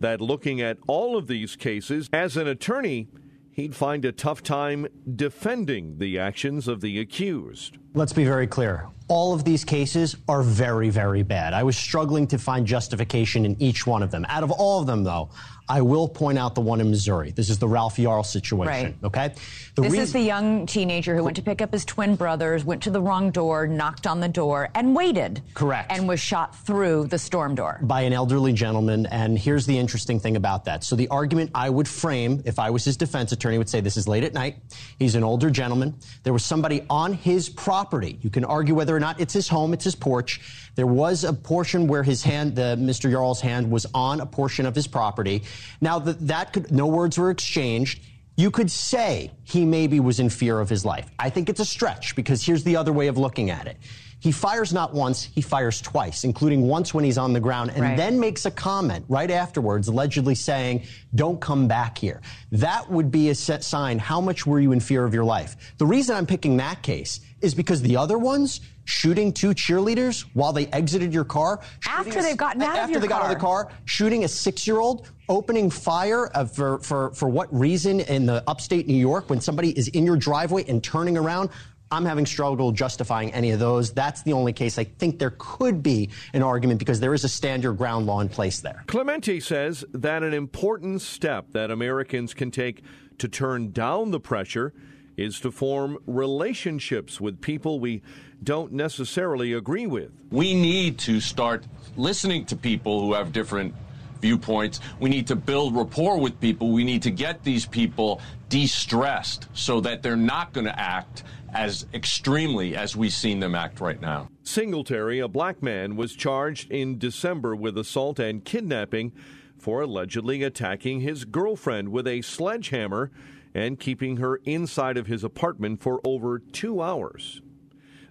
that 0.00 0.20
looking 0.20 0.60
at 0.60 0.78
all 0.86 1.16
of 1.16 1.26
these 1.26 1.56
cases, 1.56 2.08
as 2.12 2.36
an 2.36 2.46
attorney, 2.46 3.08
he'd 3.50 3.74
find 3.74 4.04
a 4.04 4.12
tough 4.12 4.42
time 4.42 4.86
defending 5.16 5.98
the 5.98 6.18
actions 6.18 6.68
of 6.68 6.80
the 6.82 7.00
accused. 7.00 7.78
Let's 7.94 8.12
be 8.12 8.24
very 8.24 8.46
clear. 8.46 8.88
All 9.08 9.32
of 9.32 9.44
these 9.44 9.64
cases 9.64 10.16
are 10.28 10.42
very, 10.42 10.90
very 10.90 11.22
bad. 11.22 11.54
I 11.54 11.62
was 11.62 11.78
struggling 11.78 12.26
to 12.26 12.38
find 12.38 12.66
justification 12.66 13.46
in 13.46 13.56
each 13.60 13.86
one 13.86 14.02
of 14.02 14.10
them. 14.10 14.26
Out 14.28 14.42
of 14.42 14.50
all 14.50 14.80
of 14.80 14.86
them, 14.86 15.04
though, 15.04 15.30
I 15.68 15.82
will 15.82 16.08
point 16.08 16.38
out 16.38 16.54
the 16.54 16.60
one 16.60 16.80
in 16.80 16.90
Missouri. 16.90 17.32
This 17.32 17.50
is 17.50 17.58
the 17.58 17.68
Ralph 17.68 17.96
Yarl 17.96 18.24
situation. 18.24 18.66
Right. 18.66 18.94
Okay. 19.04 19.34
The 19.74 19.82
this 19.82 19.94
is 19.94 20.12
the 20.12 20.20
young 20.20 20.66
teenager 20.66 21.16
who 21.16 21.24
went 21.24 21.36
to 21.36 21.42
pick 21.42 21.60
up 21.60 21.72
his 21.72 21.84
twin 21.84 22.16
brothers, 22.16 22.64
went 22.64 22.82
to 22.84 22.90
the 22.90 23.00
wrong 23.00 23.30
door, 23.30 23.66
knocked 23.66 24.06
on 24.06 24.20
the 24.20 24.28
door, 24.28 24.70
and 24.74 24.94
waited. 24.94 25.42
Correct. 25.54 25.90
And 25.90 26.08
was 26.08 26.20
shot 26.20 26.56
through 26.64 27.06
the 27.08 27.18
storm 27.18 27.54
door 27.54 27.78
by 27.82 28.02
an 28.02 28.12
elderly 28.12 28.52
gentleman. 28.52 29.06
And 29.06 29.38
here's 29.38 29.66
the 29.66 29.76
interesting 29.76 30.20
thing 30.20 30.36
about 30.36 30.64
that. 30.66 30.84
So 30.84 30.96
the 30.96 31.08
argument 31.08 31.50
I 31.54 31.68
would 31.68 31.88
frame, 31.88 32.42
if 32.44 32.58
I 32.58 32.70
was 32.70 32.84
his 32.84 32.96
defense 32.96 33.32
attorney, 33.32 33.58
would 33.58 33.68
say 33.68 33.80
this 33.80 33.96
is 33.96 34.06
late 34.06 34.24
at 34.24 34.34
night. 34.34 34.56
He's 34.98 35.14
an 35.14 35.24
older 35.24 35.50
gentleman. 35.50 35.94
There 36.22 36.32
was 36.32 36.44
somebody 36.44 36.84
on 36.88 37.12
his 37.12 37.48
property. 37.48 38.18
You 38.22 38.30
can 38.30 38.44
argue 38.44 38.74
whether 38.74 38.94
or 38.94 39.00
not 39.00 39.20
it's 39.20 39.34
his 39.34 39.48
home, 39.48 39.72
it's 39.72 39.84
his 39.84 39.94
porch. 39.94 40.40
There 40.76 40.86
was 40.86 41.24
a 41.24 41.32
portion 41.32 41.88
where 41.88 42.02
his 42.02 42.22
hand, 42.22 42.54
the 42.54 42.76
Mr. 42.78 43.10
Yarl's 43.10 43.40
hand, 43.40 43.70
was 43.70 43.86
on 43.94 44.20
a 44.20 44.26
portion 44.26 44.66
of 44.66 44.74
his 44.74 44.86
property. 44.86 45.42
Now 45.80 45.98
that 45.98 46.28
that 46.28 46.52
could, 46.52 46.70
no 46.70 46.86
words 46.86 47.18
were 47.18 47.30
exchanged. 47.30 48.00
You 48.36 48.50
could 48.50 48.70
say 48.70 49.32
he 49.44 49.64
maybe 49.64 49.98
was 49.98 50.20
in 50.20 50.28
fear 50.28 50.60
of 50.60 50.68
his 50.68 50.84
life. 50.84 51.10
I 51.18 51.30
think 51.30 51.48
it's 51.48 51.60
a 51.60 51.64
stretch 51.64 52.14
because 52.14 52.44
here's 52.44 52.62
the 52.62 52.76
other 52.76 52.92
way 52.92 53.06
of 53.06 53.16
looking 53.16 53.50
at 53.50 53.66
it. 53.66 53.78
He 54.18 54.32
fires 54.32 54.72
not 54.72 54.92
once, 54.92 55.24
he 55.24 55.40
fires 55.40 55.80
twice, 55.80 56.24
including 56.24 56.66
once 56.66 56.92
when 56.92 57.04
he's 57.04 57.18
on 57.18 57.32
the 57.32 57.40
ground, 57.40 57.70
and 57.70 57.82
right. 57.82 57.96
then 57.96 58.18
makes 58.18 58.44
a 58.44 58.50
comment 58.50 59.04
right 59.08 59.30
afterwards, 59.30 59.88
allegedly 59.88 60.34
saying, 60.34 60.82
Don't 61.14 61.40
come 61.40 61.68
back 61.68 61.96
here. 61.96 62.22
That 62.52 62.90
would 62.90 63.10
be 63.10 63.28
a 63.30 63.34
set 63.34 63.62
sign. 63.62 63.98
How 63.98 64.20
much 64.20 64.46
were 64.46 64.58
you 64.58 64.72
in 64.72 64.80
fear 64.80 65.04
of 65.04 65.14
your 65.14 65.24
life? 65.24 65.56
The 65.78 65.86
reason 65.86 66.16
I'm 66.16 66.26
picking 66.26 66.56
that 66.56 66.82
case 66.82 67.20
is 67.46 67.54
because 67.54 67.80
the 67.80 67.96
other 67.96 68.18
ones, 68.18 68.60
shooting 68.84 69.32
two 69.32 69.50
cheerleaders 69.50 70.26
while 70.34 70.52
they 70.52 70.66
exited 70.66 71.14
your 71.14 71.24
car. 71.24 71.60
After 71.88 72.18
a, 72.18 72.22
they've 72.22 72.36
gotten 72.36 72.60
out 72.60 72.84
of 72.84 72.90
your 72.90 73.00
they 73.00 73.06
car. 73.06 73.20
got 73.20 73.24
out 73.26 73.32
of 73.32 73.38
the 73.38 73.40
car, 73.40 73.70
shooting 73.84 74.24
a 74.24 74.28
six-year-old, 74.28 75.10
opening 75.28 75.70
fire 75.70 76.30
uh, 76.36 76.44
for, 76.44 76.80
for, 76.80 77.12
for 77.12 77.28
what 77.28 77.52
reason 77.56 78.00
in 78.00 78.26
the 78.26 78.42
upstate 78.46 78.86
New 78.86 78.94
York 78.94 79.30
when 79.30 79.40
somebody 79.40 79.70
is 79.78 79.88
in 79.88 80.04
your 80.04 80.16
driveway 80.16 80.64
and 80.68 80.82
turning 80.84 81.16
around. 81.16 81.48
I'm 81.92 82.04
having 82.04 82.26
struggle 82.26 82.72
justifying 82.72 83.32
any 83.32 83.52
of 83.52 83.60
those. 83.60 83.92
That's 83.92 84.22
the 84.22 84.32
only 84.32 84.52
case 84.52 84.76
I 84.76 84.82
think 84.82 85.20
there 85.20 85.34
could 85.38 85.84
be 85.84 86.10
an 86.32 86.42
argument 86.42 86.80
because 86.80 86.98
there 86.98 87.14
is 87.14 87.22
a 87.22 87.28
stand 87.28 87.62
your 87.62 87.74
ground 87.74 88.06
law 88.06 88.20
in 88.20 88.28
place 88.28 88.58
there. 88.60 88.82
Clemente 88.88 89.38
says 89.38 89.84
that 89.92 90.24
an 90.24 90.34
important 90.34 91.00
step 91.00 91.52
that 91.52 91.70
Americans 91.70 92.34
can 92.34 92.50
take 92.50 92.82
to 93.18 93.28
turn 93.28 93.70
down 93.70 94.10
the 94.10 94.18
pressure 94.18 94.74
is 95.16 95.40
to 95.40 95.50
form 95.50 95.98
relationships 96.06 97.20
with 97.20 97.40
people 97.40 97.80
we 97.80 98.02
don't 98.42 98.72
necessarily 98.72 99.52
agree 99.52 99.86
with. 99.86 100.10
We 100.30 100.54
need 100.54 100.98
to 101.00 101.20
start 101.20 101.64
listening 101.96 102.44
to 102.46 102.56
people 102.56 103.00
who 103.00 103.14
have 103.14 103.32
different 103.32 103.74
viewpoints. 104.20 104.80
We 105.00 105.10
need 105.10 105.26
to 105.28 105.36
build 105.36 105.76
rapport 105.76 106.18
with 106.18 106.40
people. 106.40 106.72
We 106.72 106.84
need 106.84 107.02
to 107.02 107.10
get 107.10 107.44
these 107.44 107.66
people 107.66 108.20
de 108.48 108.66
stressed 108.66 109.48
so 109.54 109.80
that 109.80 110.02
they're 110.02 110.16
not 110.16 110.52
going 110.52 110.66
to 110.66 110.78
act 110.78 111.22
as 111.52 111.86
extremely 111.94 112.76
as 112.76 112.94
we've 112.94 113.12
seen 113.12 113.40
them 113.40 113.54
act 113.54 113.80
right 113.80 114.00
now. 114.00 114.28
Singletary, 114.42 115.20
a 115.20 115.28
black 115.28 115.62
man, 115.62 115.96
was 115.96 116.14
charged 116.14 116.70
in 116.70 116.98
December 116.98 117.56
with 117.56 117.78
assault 117.78 118.18
and 118.18 118.44
kidnapping 118.44 119.12
for 119.58 119.80
allegedly 119.80 120.42
attacking 120.42 121.00
his 121.00 121.24
girlfriend 121.24 121.88
with 121.88 122.06
a 122.06 122.20
sledgehammer 122.20 123.10
and 123.56 123.80
keeping 123.80 124.18
her 124.18 124.36
inside 124.44 124.98
of 124.98 125.06
his 125.06 125.24
apartment 125.24 125.80
for 125.80 125.98
over 126.04 126.38
two 126.38 126.82
hours. 126.82 127.40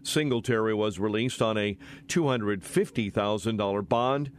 Singletary 0.02 0.74
was 0.74 0.98
released 0.98 1.40
on 1.40 1.56
a 1.56 1.78
$250,000 2.08 3.88
bond 3.88 4.32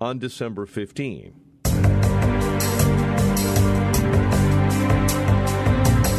on 0.00 0.18
December 0.18 0.64
15. 0.64 1.34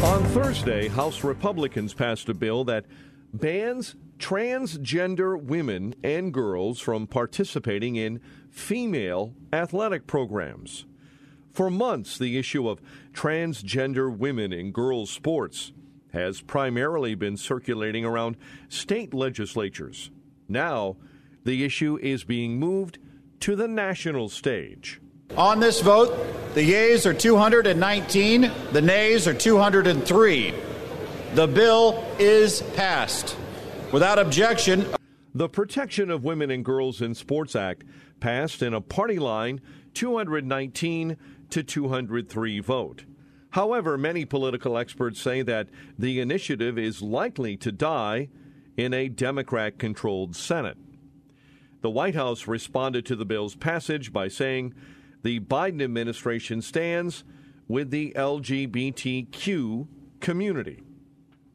On 0.04 0.24
Thursday, 0.26 0.86
House 0.86 1.24
Republicans 1.24 1.92
passed 1.92 2.28
a 2.28 2.34
bill 2.34 2.62
that 2.62 2.86
bans 3.34 3.96
transgender 4.20 5.42
women 5.42 5.96
and 6.04 6.32
girls 6.32 6.78
from 6.78 7.08
participating 7.08 7.96
in 7.96 8.20
female 8.50 9.34
athletic 9.52 10.06
programs. 10.06 10.86
For 11.52 11.70
months, 11.70 12.16
the 12.16 12.38
issue 12.38 12.68
of 12.68 12.80
transgender 13.12 14.14
women 14.14 14.52
in 14.52 14.72
girls' 14.72 15.10
sports 15.10 15.72
has 16.12 16.40
primarily 16.40 17.14
been 17.14 17.36
circulating 17.36 18.04
around 18.04 18.36
state 18.68 19.12
legislatures. 19.12 20.10
Now, 20.48 20.96
the 21.44 21.64
issue 21.64 21.98
is 22.00 22.24
being 22.24 22.58
moved 22.58 22.98
to 23.40 23.56
the 23.56 23.68
national 23.68 24.28
stage. 24.28 25.00
On 25.36 25.60
this 25.60 25.80
vote, 25.80 26.14
the 26.54 26.62
yeas 26.62 27.06
are 27.06 27.14
219, 27.14 28.50
the 28.72 28.82
nays 28.82 29.26
are 29.26 29.34
203. 29.34 30.54
The 31.34 31.46
bill 31.46 32.04
is 32.18 32.62
passed. 32.74 33.36
Without 33.90 34.18
objection, 34.18 34.86
the 35.34 35.48
Protection 35.48 36.10
of 36.10 36.24
Women 36.24 36.50
and 36.50 36.64
Girls 36.64 37.00
in 37.00 37.14
Sports 37.14 37.56
Act 37.56 37.84
passed 38.20 38.62
in 38.62 38.74
a 38.74 38.80
party 38.80 39.18
line 39.18 39.60
219 39.94 41.16
to 41.52 41.62
203 41.62 42.60
vote. 42.60 43.04
However, 43.50 43.98
many 43.98 44.24
political 44.24 44.78
experts 44.78 45.20
say 45.20 45.42
that 45.42 45.68
the 45.98 46.20
initiative 46.20 46.78
is 46.78 47.02
likely 47.02 47.56
to 47.58 47.70
die 47.70 48.28
in 48.76 48.94
a 48.94 49.08
Democrat 49.08 49.78
controlled 49.78 50.34
Senate. 50.34 50.78
The 51.82 51.90
White 51.90 52.14
House 52.14 52.46
responded 52.46 53.04
to 53.06 53.16
the 53.16 53.26
bill's 53.26 53.54
passage 53.54 54.12
by 54.12 54.28
saying 54.28 54.72
the 55.22 55.40
Biden 55.40 55.82
administration 55.82 56.62
stands 56.62 57.24
with 57.68 57.90
the 57.90 58.12
LGBTQ 58.16 59.86
community 60.20 60.82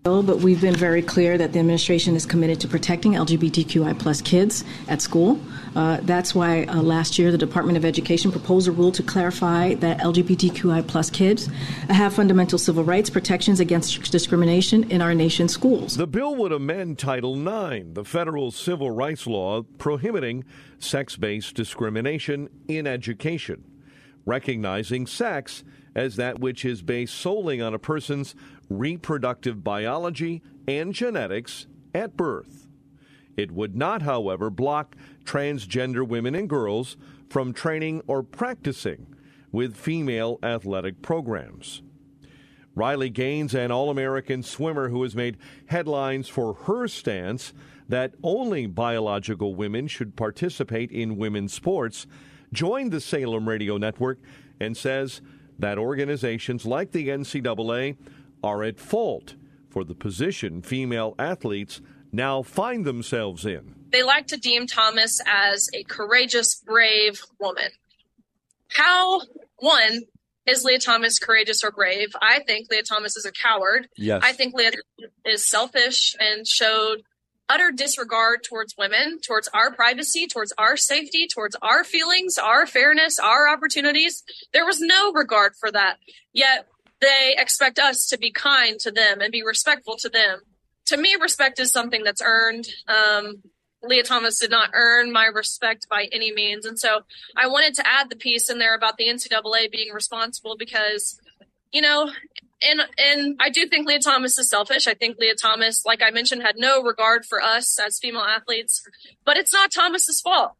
but 0.08 0.38
we've 0.38 0.62
been 0.62 0.76
very 0.76 1.02
clear 1.02 1.38
that 1.38 1.52
the 1.52 1.60
administration 1.60 2.16
is 2.16 2.26
committed 2.26 2.62
to 2.62 2.68
protecting 2.68 3.14
LGBTQI 3.14 4.00
plus 4.00 4.22
kids 4.22 4.64
at 4.88 5.02
school. 5.02 5.40
Uh, 5.76 5.98
that's 6.04 6.34
why 6.34 6.64
uh, 6.64 6.82
last 6.82 7.20
year 7.20 7.30
the 7.30 7.38
Department 7.38 7.78
of 7.78 7.84
Education 7.84 8.32
proposed 8.32 8.70
a 8.70 8.72
rule 8.72 8.92
to 8.94 9.04
clarify 9.04 9.74
that 9.76 10.00
LGBTQI 10.00 10.88
plus 10.88 11.10
kids 11.10 11.48
have 11.90 12.14
fundamental 12.14 12.58
civil 12.58 12.86
rights 12.86 13.10
protections 13.10 13.60
against 13.60 14.10
discrimination 14.10 14.90
in 14.90 15.02
our 15.02 15.14
nation's 15.14 15.52
schools. 15.52 15.98
The 15.98 16.08
bill 16.08 16.36
would 16.36 16.54
amend 16.54 17.00
Title 17.00 17.36
IX, 17.36 17.88
the 17.92 18.06
federal 18.06 18.52
civil 18.52 18.90
rights 18.90 19.28
law 19.28 19.64
prohibiting 19.78 20.46
sex-based 20.80 21.54
discrimination 21.54 22.50
in 22.70 22.88
education, 22.88 23.66
recognizing 24.26 25.06
sex 25.06 25.66
as 25.98 26.16
that 26.16 26.40
which 26.40 26.64
is 26.64 26.82
based 26.84 27.16
solely 27.16 27.60
on 27.60 27.74
a 27.74 27.80
person's 27.80 28.36
reproductive 28.70 29.64
biology 29.64 30.42
and 30.68 30.94
genetics 30.94 31.68
at 31.94 32.18
birth. 32.18 32.68
It 33.36 33.52
would 33.52 33.76
not, 33.76 34.02
however, 34.02 34.50
block 34.50 34.96
transgender 35.24 36.08
women 36.08 36.36
and 36.36 36.50
girls 36.50 36.98
from 37.30 37.54
training 37.54 38.02
or 38.08 38.24
practicing 38.24 39.08
with 39.52 39.76
female 39.76 40.40
athletic 40.42 41.02
programs. 41.02 41.82
Riley 42.76 43.10
Gaines, 43.10 43.56
an 43.56 43.72
All 43.72 43.90
American 43.90 44.44
swimmer 44.44 44.90
who 44.90 45.02
has 45.04 45.16
made 45.16 45.38
headlines 45.68 46.30
for 46.30 46.54
her 46.54 46.88
stance 46.88 47.54
that 47.90 48.14
only 48.22 48.68
biological 48.68 49.56
women 49.56 49.88
should 49.88 50.16
participate 50.16 50.92
in 50.92 51.18
women's 51.18 51.54
sports, 51.54 52.06
joined 52.54 52.92
the 52.92 53.02
Salem 53.02 53.50
Radio 53.50 53.78
Network 53.78 54.20
and 54.60 54.76
says 54.78 55.22
that 55.58 55.78
organizations 55.78 56.66
like 56.66 56.92
the 56.92 57.08
NCAA 57.08 57.98
are 58.44 58.64
at 58.64 58.80
fault 58.80 59.36
for 59.70 59.84
the 59.84 59.96
position 59.96 60.62
female 60.62 61.16
athletes 61.20 61.82
now 62.12 62.42
find 62.42 62.86
themselves 62.86 63.46
in. 63.46 63.76
They 63.92 64.04
like 64.04 64.28
to 64.28 64.38
deem 64.38 64.68
Thomas 64.68 65.22
as 65.26 65.70
a 65.74 65.84
courageous, 65.84 66.56
brave 66.56 67.22
woman. 67.40 67.70
How, 68.70 69.22
one, 69.58 70.04
is 70.46 70.64
Lia 70.64 70.80
Thomas 70.80 71.20
courageous 71.20 71.64
or 71.64 71.72
brave? 71.72 72.10
I 72.22 72.40
think 72.40 72.68
Lia 72.70 72.84
Thomas 72.84 73.16
is 73.18 73.26
a 73.26 73.32
coward. 73.32 73.88
Yes. 73.98 74.22
I 74.24 74.34
think 74.34 74.54
Lia 74.54 74.72
is 75.26 75.46
selfish 75.46 76.16
and 76.20 76.48
showed 76.48 77.04
utter 77.50 77.72
disregard 77.72 78.44
towards 78.44 78.76
women, 78.78 79.20
towards 79.26 79.48
our 79.54 79.72
privacy, 79.72 80.28
towards 80.28 80.54
our 80.58 80.76
safety, 80.76 81.28
towards 81.28 81.56
our 81.62 81.84
feelings, 81.84 82.38
our 82.38 82.66
fairness, 82.66 83.20
our 83.20 83.48
opportunities. 83.48 84.24
There 84.54 84.66
was 84.66 84.82
no 84.82 85.14
regard 85.14 85.54
for 85.56 85.72
that. 85.72 85.98
Yet 86.34 86.68
they 87.02 87.36
expect 87.38 87.80
us 87.80 88.08
to 88.08 88.18
be 88.18 88.32
kind 88.32 88.80
to 88.80 88.92
them 88.92 89.22
and 89.22 89.32
be 89.32 89.44
respectful 89.44 89.96
to 89.98 90.10
them. 90.10 90.42
To 90.88 90.98
me, 90.98 91.16
respect 91.20 91.60
is 91.60 91.72
something 91.72 92.04
that's 92.04 92.22
earned. 92.24 92.68
Um, 92.88 93.44
Lia 93.84 94.04
Thomas 94.04 94.40
did 94.40 94.50
not 94.50 94.72
earn 94.74 95.12
my 95.12 95.26
respect 95.26 95.88
by 95.90 96.08
any 96.12 96.34
means. 96.34 96.66
And 96.66 96.80
so 96.80 97.02
I 97.36 97.48
wanted 97.48 97.76
to 97.76 97.88
add 97.88 98.10
the 98.10 98.16
piece 98.16 98.50
in 98.50 98.58
there 98.58 98.76
about 98.76 98.98
the 98.98 99.08
NCAA 99.08 99.72
being 99.72 99.94
responsible 99.94 100.56
because, 100.58 101.20
you 101.72 101.82
know, 101.82 102.10
and 102.62 102.82
and 102.98 103.36
I 103.40 103.50
do 103.50 103.68
think 103.68 103.88
Lia 103.88 104.00
Thomas 104.00 104.38
is 104.40 104.50
selfish. 104.50 104.88
I 104.88 104.96
think 104.96 105.18
Lia 105.20 105.36
Thomas, 105.36 105.86
like 105.86 106.02
I 106.02 106.10
mentioned, 106.10 106.42
had 106.42 106.56
no 106.58 106.82
regard 106.82 107.26
for 107.26 107.42
us 107.42 107.78
as 107.80 108.00
female 108.00 108.24
athletes. 108.24 108.82
But 109.26 109.38
it's 109.38 109.54
not 109.54 109.72
Thomas's 109.72 110.22
fault. 110.22 110.54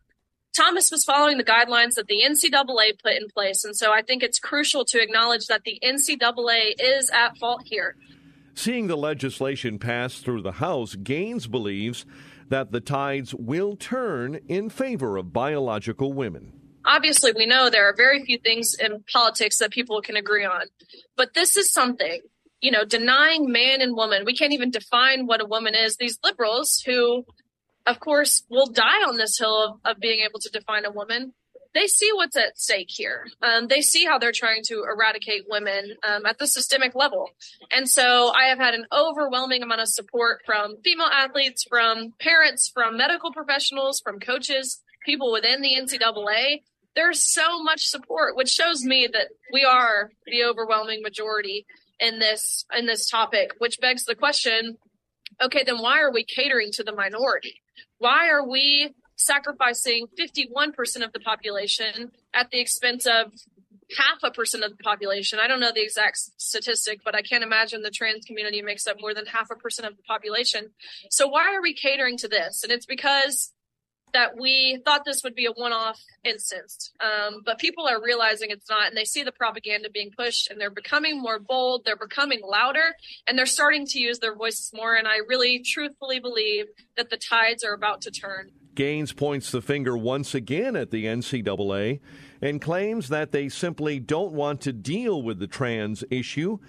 Thomas 0.58 0.90
was 0.90 1.06
following 1.06 1.38
the 1.38 1.44
guidelines 1.44 1.94
that 1.94 2.08
the 2.08 2.24
NCAA 2.26 3.02
put 3.02 3.14
in 3.14 3.28
place, 3.30 3.64
and 3.64 3.76
so 3.76 3.92
I 3.92 4.02
think 4.02 4.24
it's 4.24 4.40
crucial 4.40 4.86
to 4.86 5.02
acknowledge 5.02 5.46
that 5.48 5.64
the 5.64 5.80
NCAA 5.84 6.74
is 6.80 7.12
at 7.12 7.38
fault 7.38 7.62
here. 7.66 7.96
Seeing 8.56 8.88
the 8.88 8.98
legislation 8.98 9.78
pass 9.78 10.18
through 10.18 10.42
the 10.42 10.54
House, 10.54 10.96
Gaines 10.96 11.46
believes 11.46 12.08
that 12.50 12.72
the 12.72 12.82
tides 12.82 13.36
will 13.36 13.76
turn 13.76 14.40
in 14.48 14.70
favor 14.70 15.18
of 15.18 15.32
biological 15.32 16.14
women 16.14 16.54
obviously 16.88 17.34
we 17.34 17.46
know 17.46 17.70
there 17.70 17.88
are 17.88 17.96
very 17.96 18.24
few 18.24 18.38
things 18.38 18.74
in 18.74 19.04
politics 19.12 19.58
that 19.58 19.72
people 19.72 20.02
can 20.02 20.16
agree 20.16 20.46
on 20.46 20.64
but 21.16 21.34
this 21.34 21.56
is 21.56 21.72
something 21.72 22.22
you 22.62 22.72
know 22.72 22.86
denying 22.86 23.52
man 23.52 23.82
and 23.82 23.96
woman 23.96 24.24
we 24.26 24.36
can't 24.36 24.54
even 24.54 24.72
define 24.72 25.28
what 25.28 25.42
a 25.42 25.46
woman 25.46 25.76
is 25.76 25.98
these 25.98 26.18
liberals 26.24 26.82
who 26.86 27.26
of 27.88 28.00
course 28.00 28.44
will 28.50 28.68
die 28.68 29.04
on 29.08 29.18
this 29.18 29.38
hill 29.40 29.80
of, 29.86 29.96
of 29.96 30.00
being 30.00 30.20
able 30.20 30.40
to 30.40 30.50
define 30.50 30.86
a 30.86 30.92
woman. 30.92 31.34
They 31.74 31.88
see 31.88 32.10
what's 32.14 32.38
at 32.38 32.58
stake 32.58 32.90
here. 32.90 33.28
Um, 33.42 33.68
they 33.68 33.82
see 33.82 34.06
how 34.06 34.18
they're 34.18 34.32
trying 34.32 34.64
to 34.66 34.84
eradicate 34.84 35.44
women 35.48 35.96
um, 36.08 36.26
at 36.26 36.40
the 36.40 36.48
systemic 36.48 36.96
level. 36.96 37.30
And 37.72 37.88
so 37.90 38.32
i 38.36 38.48
have 38.48 38.60
had 38.60 38.74
an 38.74 38.86
overwhelming 38.92 39.64
amount 39.64 39.82
of 39.82 39.88
support 39.88 40.42
from 40.46 40.78
female 40.84 41.10
athletes 41.12 41.66
from 41.68 42.14
parents 42.20 42.70
from 42.74 42.98
medical 42.98 43.32
professionals 43.32 44.02
from 44.02 44.20
coaches 44.20 44.82
people 45.06 45.32
within 45.32 45.62
the 45.62 45.76
ncaa 45.80 46.60
there's 46.98 47.22
so 47.22 47.62
much 47.62 47.86
support, 47.86 48.36
which 48.36 48.50
shows 48.50 48.84
me 48.84 49.08
that 49.14 49.28
we 49.54 49.64
are 49.64 50.10
the 50.26 50.44
overwhelming 50.46 51.04
majority 51.04 51.68
in 52.00 52.18
this 52.18 52.66
in 52.76 52.88
this 52.88 53.08
topic, 53.08 53.52
which 53.60 53.80
begs 53.80 54.06
the 54.06 54.16
question, 54.16 54.78
okay, 55.40 55.64
then 55.64 55.78
why 55.78 56.00
are 56.00 56.12
we 56.12 56.26
catering 56.26 56.72
to 56.74 56.84
the 56.84 56.92
minority? 56.92 57.62
Why 58.00 58.30
are 58.30 58.48
we 58.48 58.94
sacrificing 59.18 60.06
51% 60.20 61.04
of 61.04 61.12
the 61.12 61.20
population 61.20 62.12
at 62.34 62.52
the 62.52 62.60
expense 62.60 63.06
of 63.06 63.32
half 63.98 64.20
a 64.24 64.32
percent 64.32 64.64
of 64.64 64.72
the 64.72 64.84
population. 64.84 65.40
I 65.40 65.48
don't 65.48 65.60
know 65.60 65.72
the 65.74 65.84
exact 65.84 66.18
statistic, 66.38 67.00
but 67.04 67.16
I 67.16 67.22
can't 67.22 67.44
imagine 67.44 67.82
the 67.82 67.90
trans 67.90 68.26
community 68.26 68.62
makes 68.62 68.86
up 68.86 68.98
more 69.00 69.14
than 69.14 69.26
half 69.26 69.50
a 69.52 69.56
percent 69.56 69.88
of 69.88 69.96
the 69.96 70.04
population. 70.04 70.72
So 71.10 71.28
why 71.28 71.56
are 71.56 71.62
we 71.62 71.74
catering 71.74 72.18
to 72.18 72.28
this? 72.28 72.64
And 72.64 72.72
it's 72.72 72.86
because 72.86 73.54
that 74.14 74.40
we 74.40 74.82
thought 74.86 75.04
this 75.06 75.22
would 75.24 75.36
be 75.36 75.46
a 75.46 75.52
one-off 75.52 76.00
instance. 76.24 76.92
Um, 77.00 77.42
but 77.46 77.60
people 77.60 77.88
are 77.88 78.02
realizing 78.02 78.50
it's 78.52 78.70
not 78.70 78.88
and 78.88 78.98
they 78.98 79.06
see 79.06 79.24
the 79.24 79.32
propaganda 79.32 79.90
being 79.90 80.12
pushed 80.16 80.50
and 80.50 80.60
they're 80.60 80.70
becoming 80.70 81.22
more 81.22 81.40
bold 81.40 81.84
they're 81.86 81.96
becoming 81.96 82.42
louder 82.44 82.96
and 83.28 83.38
they're 83.38 83.46
starting 83.46 83.86
to 83.86 84.00
use 84.00 84.20
their 84.20 84.36
voices 84.36 84.72
more 84.74 84.96
and 84.96 85.08
i 85.08 85.18
really 85.28 85.62
truthfully 85.64 86.20
believe 86.20 86.66
that 86.96 87.10
the 87.10 87.18
tides 87.18 87.64
are 87.64 87.74
about 87.74 88.02
to 88.02 88.12
turn. 88.12 88.52
Gaines 88.76 89.12
points 89.12 89.52
the 89.52 89.62
finger 89.62 89.98
once 89.98 90.36
again 90.36 90.76
at 90.76 90.92
the 90.92 91.06
ncaa 91.06 92.00
and 92.42 92.62
claims 92.62 93.10
that 93.10 93.32
they 93.32 93.50
simply 93.50 94.00
don't 94.00 94.34
want 94.34 94.62
to 94.62 94.74
deal 94.74 95.22
with 95.22 95.40
the 95.40 95.48
trans 95.48 96.04
issue 96.12 96.60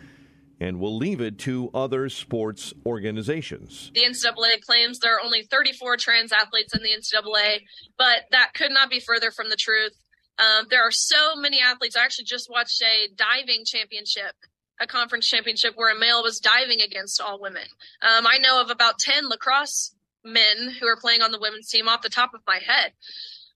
and 0.61 0.81
will 0.81 0.97
leave 0.97 1.21
it 1.21 1.39
to 1.39 1.71
other 1.73 2.09
sports 2.09 2.73
organizations. 2.85 3.91
The 3.95 4.03
NCAA 4.03 4.61
claims 4.63 4.99
there 4.99 5.17
are 5.17 5.25
only 5.25 5.43
34 5.43 5.97
trans 5.97 6.33
athletes 6.33 6.75
in 6.75 6.83
the 6.83 6.91
NCAA, 6.91 7.61
but 7.97 8.25
that 8.33 8.55
could 8.55 8.73
not 8.73 8.91
be 8.91 9.01
further 9.01 9.31
from 9.31 9.51
the 9.51 9.57
truth. 9.57 9.93
Um, 10.39 10.67
there 10.71 10.83
are 10.83 10.93
so 10.93 11.37
many 11.37 11.61
athletes. 11.61 11.97
I 11.97 12.05
actually 12.05 12.27
just 12.27 12.51
watched 12.51 12.83
a 12.83 13.09
diving 13.15 13.65
championship, 13.65 14.35
a 14.81 14.87
conference 14.87 15.29
championship 15.29 15.73
where 15.75 15.95
a 15.95 15.99
male 15.99 16.23
was 16.23 16.39
diving 16.39 16.81
against 16.81 17.21
all 17.21 17.41
women. 17.41 17.67
Um, 18.03 18.27
I 18.27 18.39
know 18.39 18.61
of 18.61 18.71
about 18.71 18.99
10 18.99 19.29
lacrosse 19.29 19.95
men 20.25 20.75
who 20.81 20.87
are 20.87 20.97
playing 21.01 21.23
on 21.23 21.33
the 21.33 21.41
women's 21.41 21.69
team 21.69 21.89
off 21.89 22.03
the 22.03 22.09
top 22.09 22.35
of 22.35 22.41
my 22.47 22.59
head. 22.65 22.93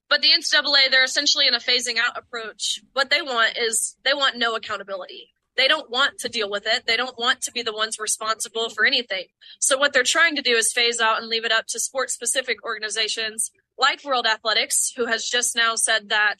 But 0.09 0.23
the 0.23 0.29
NCAA, 0.29 0.91
they're 0.91 1.05
essentially 1.05 1.47
in 1.47 1.55
a 1.55 1.59
phasing 1.59 1.97
out 1.99 2.19
approach. 2.19 2.81
What 2.93 3.11
they 3.11 3.23
want 3.23 3.57
is 3.57 3.97
they 4.05 4.13
want 4.13 4.37
no 4.37 4.55
accountability 4.57 5.33
they 5.57 5.69
don't 5.69 5.91
want 5.91 6.19
to 6.21 6.29
deal 6.29 6.51
with 6.51 6.65
it. 6.67 6.85
They 6.87 6.97
don't 6.97 7.19
want 7.19 7.43
to 7.43 7.53
be 7.53 7.63
the 7.63 7.73
ones 7.73 7.99
responsible 7.99 8.71
for 8.71 8.85
anything. 8.85 9.25
So 9.61 9.79
what 9.79 9.93
they're 9.93 10.03
trying 10.03 10.37
to 10.37 10.43
do 10.43 10.57
is 10.57 10.73
phase 10.73 11.01
out 11.01 11.21
and 11.21 11.29
leave 11.29 11.45
it 11.45 11.53
up 11.53 11.67
to 11.69 11.81
sports 11.81 12.15
specific 12.15 12.65
organizations 12.65 13.51
like 13.79 14.05
World 14.05 14.27
Athletics, 14.27 14.93
who 14.97 15.07
has 15.07 15.29
just 15.29 15.57
now 15.57 15.75
said 15.75 16.09
that 16.11 16.37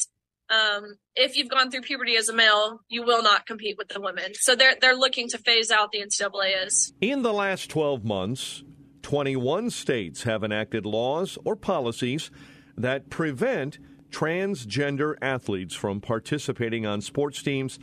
um, 0.51 0.97
if 1.15 1.37
you've 1.37 1.49
gone 1.49 1.71
through 1.71 1.83
puberty 1.83 2.17
as 2.17 2.29
a 2.29 2.35
male, 2.35 2.81
you 2.89 3.03
will 3.03 3.23
not 3.23 3.47
compete 3.47 3.77
with 3.79 3.89
the 3.89 4.01
women. 4.01 4.33
So 4.35 4.55
they're 4.55 4.75
they're 4.81 4.97
looking 4.97 5.29
to 5.29 5.39
phase 5.39 5.71
out 5.71 5.93
the 5.93 6.01
NCAA 6.01 6.67
is. 6.67 6.93
In 7.01 7.23
the 7.23 7.33
last 7.33 7.71
12 7.71 8.05
months, 8.05 8.63
21 9.03 9.71
states 9.71 10.25
have 10.25 10.45
enacted 10.45 10.85
laws 10.85 11.39
or 11.45 11.57
policies 11.57 12.31
that 12.77 13.11
prevent 13.11 13.79
transgender 14.11 15.17
athletes 15.23 15.75
from 15.75 16.01
participating 16.01 16.85
on 16.85 17.01
sports 17.01 17.43
teams 17.43 17.79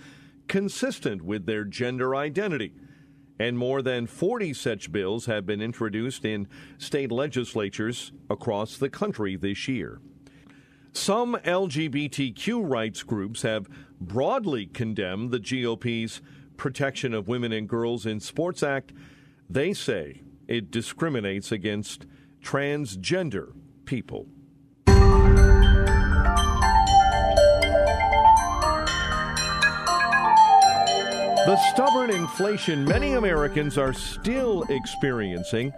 consistent 0.50 1.22
with 1.22 1.46
their 1.46 1.64
gender 1.64 2.14
identity. 2.14 2.74
And 3.40 3.58
more 3.58 3.82
than 3.82 4.06
40 4.06 4.54
such 4.54 4.92
bills 4.92 5.28
have 5.28 5.46
been 5.46 5.62
introduced 5.62 6.26
in 6.26 6.50
state 6.78 7.10
legislatures 7.10 8.12
across 8.30 8.76
the 8.76 8.90
country 8.90 9.38
this 9.38 9.70
year. 9.70 10.02
Some 10.92 11.36
LGBTQ 11.46 12.70
rights 12.70 13.04
groups 13.04 13.44
have 13.44 13.70
broadly 14.02 14.66
condemned 14.66 15.32
the 15.32 15.40
GOP's 15.40 16.20
Protection 16.58 17.14
of 17.14 17.30
Women 17.30 17.54
and 17.54 17.70
Girls 17.70 18.06
in 18.06 18.20
Sports 18.20 18.62
Act. 18.62 18.92
They 19.50 19.72
say 19.72 20.22
it 20.48 20.72
discriminates 20.72 21.54
against 21.54 22.06
transgender 22.44 23.54
people. 23.86 24.28
The 31.50 31.58
stubborn 31.74 32.12
inflation 32.12 32.86
many 32.86 33.14
Americans 33.14 33.76
are 33.80 33.92
still 33.92 34.66
experiencing 34.70 35.74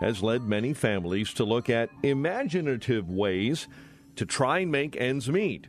has 0.00 0.20
led 0.20 0.42
many 0.42 0.74
families 0.74 1.32
to 1.34 1.44
look 1.44 1.70
at 1.70 1.90
imaginative 2.02 3.08
ways 3.08 3.68
to 4.16 4.26
try 4.26 4.58
and 4.58 4.72
make 4.72 4.96
ends 4.96 5.30
meet. 5.30 5.68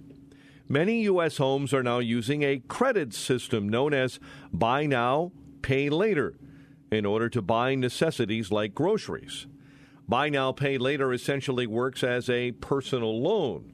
Many 0.67 1.03
U.S. 1.03 1.37
homes 1.37 1.71
are 1.71 1.83
now 1.83 1.99
using 1.99 2.41
a 2.41 2.63
credit 2.67 3.13
system 3.13 3.69
known 3.69 3.93
as 3.93 4.19
Buy 4.51 4.87
Now, 4.87 5.31
Pay 5.61 5.91
Later 5.91 6.33
in 6.91 7.05
order 7.05 7.29
to 7.29 7.43
buy 7.43 7.75
necessities 7.75 8.51
like 8.51 8.73
groceries. 8.73 9.45
Buy 10.09 10.29
Now, 10.29 10.51
Pay 10.51 10.79
Later 10.79 11.13
essentially 11.13 11.67
works 11.67 12.03
as 12.03 12.27
a 12.27 12.53
personal 12.53 13.21
loan. 13.21 13.71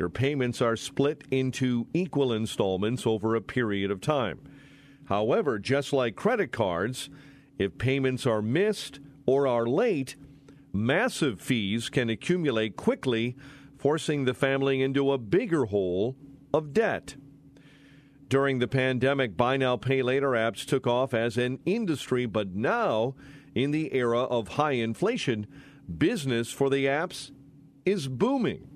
Your 0.00 0.08
payments 0.08 0.60
are 0.60 0.74
split 0.74 1.22
into 1.30 1.86
equal 1.94 2.32
installments 2.32 3.06
over 3.06 3.36
a 3.36 3.40
period 3.40 3.92
of 3.92 4.00
time. 4.00 4.40
However, 5.12 5.58
just 5.58 5.92
like 5.92 6.16
credit 6.16 6.52
cards, 6.52 7.10
if 7.58 7.76
payments 7.76 8.24
are 8.24 8.40
missed 8.40 8.98
or 9.26 9.46
are 9.46 9.66
late, 9.66 10.16
massive 10.72 11.38
fees 11.38 11.90
can 11.90 12.08
accumulate 12.08 12.78
quickly, 12.78 13.36
forcing 13.76 14.24
the 14.24 14.32
family 14.32 14.80
into 14.80 15.12
a 15.12 15.18
bigger 15.18 15.66
hole 15.66 16.16
of 16.54 16.72
debt. 16.72 17.16
During 18.28 18.58
the 18.58 18.66
pandemic, 18.66 19.36
buy 19.36 19.58
now, 19.58 19.76
pay 19.76 20.00
later 20.00 20.30
apps 20.30 20.64
took 20.64 20.86
off 20.86 21.12
as 21.12 21.36
an 21.36 21.58
industry, 21.66 22.24
but 22.24 22.54
now, 22.54 23.14
in 23.54 23.70
the 23.70 23.94
era 23.94 24.20
of 24.20 24.48
high 24.48 24.80
inflation, 24.80 25.46
business 25.98 26.50
for 26.50 26.70
the 26.70 26.86
apps 26.86 27.32
is 27.84 28.08
booming. 28.08 28.66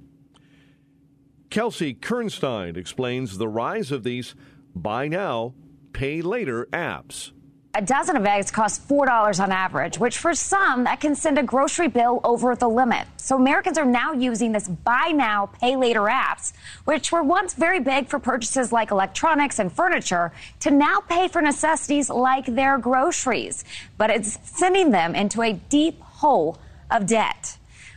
Kelsey 1.49 1.95
Kernstein 1.95 2.77
explains 2.77 3.39
the 3.39 3.49
rise 3.49 3.91
of 3.91 4.05
these 4.05 4.35
buy 4.75 5.09
now, 5.09 5.55
pay 5.97 6.21
later 6.21 6.69
apps. 6.75 7.31
A 7.75 7.81
dozen 7.81 8.17
of 8.17 8.27
eggs 8.27 8.51
cost 8.51 8.87
$4 8.87 9.41
on 9.41 9.51
average, 9.51 9.99
which 9.99 10.19
for 10.19 10.35
some, 10.35 10.85
that 10.85 11.01
can 11.01 11.15
send 11.15 11.39
a 11.39 11.43
grocery 11.43 11.89
bill 11.89 12.21
over 12.23 12.55
the 12.55 12.69
limit. 12.69 13.07
So 13.17 13.37
Americans 13.37 13.79
are 13.79 13.87
now 13.87 14.13
using 14.13 14.53
this 14.53 14.69
buy 14.69 15.13
now, 15.15 15.47
pay 15.47 15.75
later 15.75 16.03
apps, 16.03 16.53
which 16.85 17.13
were 17.13 17.23
once 17.23 17.55
very 17.55 17.81
big 17.81 18.09
for 18.09 18.19
purchases 18.19 18.73
like 18.73 18.91
electronics 18.91 19.59
and 19.59 19.73
furniture, 19.73 20.33
to 20.61 20.71
now 20.71 21.01
pay 21.01 21.29
for 21.29 21.41
necessities 21.41 22.11
like 22.11 22.45
their 22.45 22.77
groceries. 22.77 23.65
But 23.97 24.11
it's 24.11 24.39
sending 24.43 24.91
them 24.91 25.15
into 25.15 25.41
a 25.41 25.55
deep 25.55 26.01
hole 26.03 26.59
of 26.91 27.07
debt. 27.07 27.57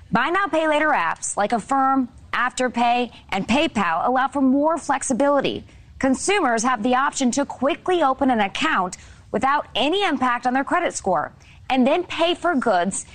Buy 0.09 0.29
now, 0.29 0.47
pay 0.47 0.69
later 0.69 0.89
apps 0.89 1.35
like 1.35 1.51
Affirm, 1.51 2.07
Afterpay, 2.31 3.12
and 3.29 3.45
PayPal 3.45 4.07
allow 4.07 4.29
for 4.29 4.41
more 4.41 4.77
flexibility 4.77 5.65
consumers 5.99 6.63
have 6.63 6.81
the 6.81 6.95
option 6.95 7.29
to 7.31 7.45
quickly 7.45 8.01
open 8.01 8.31
an 8.31 8.39
account 8.39 8.97
without 9.31 9.67
any 9.75 10.03
impact 10.03 10.47
on 10.47 10.53
their 10.53 10.63
credit 10.63 10.93
score 10.93 11.33
and 11.69 11.85
then 11.85 12.03
pay 12.03 12.33
for 12.33 12.55
goods 12.55 13.05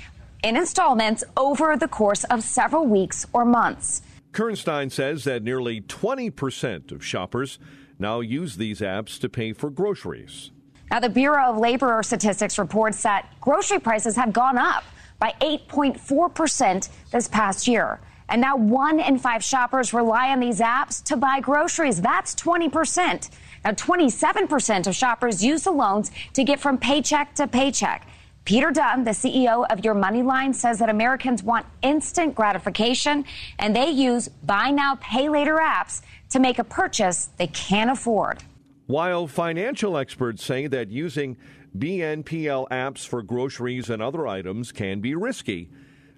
in 0.42 0.56
installments 0.56 1.24
over 1.36 1.76
the 1.76 1.88
course 1.88 2.24
of 2.24 2.42
several 2.42 2.86
weeks 2.86 3.26
or 3.32 3.44
months. 3.44 4.02
Kernstein 4.32 4.90
says 4.90 5.24
that 5.24 5.42
nearly 5.42 5.80
20% 5.80 6.92
of 6.92 7.04
shoppers 7.04 7.58
now 7.98 8.20
use 8.20 8.56
these 8.56 8.80
apps 8.80 9.18
to 9.20 9.28
pay 9.28 9.52
for 9.52 9.70
groceries. 9.70 10.50
Now, 10.90 11.00
the 11.00 11.08
Bureau 11.08 11.50
of 11.50 11.58
Labor 11.58 12.02
Statistics 12.02 12.58
reports 12.58 13.02
that 13.02 13.28
grocery 13.40 13.78
prices 13.78 14.16
have 14.16 14.32
gone 14.32 14.58
up 14.58 14.84
by 15.18 15.34
8.4% 15.40 16.88
this 17.10 17.28
past 17.28 17.66
year. 17.66 18.00
And 18.28 18.40
now 18.40 18.56
one 18.56 19.00
in 19.00 19.18
five 19.18 19.44
shoppers 19.44 19.92
rely 19.92 20.30
on 20.30 20.40
these 20.40 20.60
apps 20.60 21.02
to 21.04 21.16
buy 21.16 21.40
groceries. 21.40 22.00
That's 22.00 22.34
20%. 22.34 23.30
Now, 23.64 23.70
27% 23.72 24.86
of 24.86 24.94
shoppers 24.94 25.42
use 25.44 25.62
the 25.62 25.70
loans 25.70 26.10
to 26.34 26.44
get 26.44 26.60
from 26.60 26.78
paycheck 26.78 27.34
to 27.36 27.46
paycheck. 27.46 28.06
Peter 28.44 28.70
Dunn, 28.70 29.04
the 29.04 29.12
CEO 29.12 29.64
of 29.70 29.84
Your 29.84 29.94
Money 29.94 30.22
Line, 30.22 30.52
says 30.52 30.78
that 30.80 30.90
Americans 30.90 31.42
want 31.42 31.64
instant 31.80 32.34
gratification 32.34 33.24
and 33.58 33.74
they 33.74 33.88
use 33.88 34.28
buy 34.28 34.70
now, 34.70 34.98
pay 35.00 35.30
later 35.30 35.56
apps 35.56 36.02
to 36.28 36.38
make 36.38 36.58
a 36.58 36.64
purchase 36.64 37.30
they 37.38 37.46
can't 37.46 37.90
afford. 37.90 38.42
While 38.86 39.26
financial 39.28 39.96
experts 39.96 40.44
say 40.44 40.66
that 40.66 40.90
using 40.90 41.38
BNPL 41.76 42.68
apps 42.68 43.06
for 43.06 43.22
groceries 43.22 43.88
and 43.88 44.02
other 44.02 44.26
items 44.26 44.72
can 44.72 45.00
be 45.00 45.14
risky, 45.14 45.70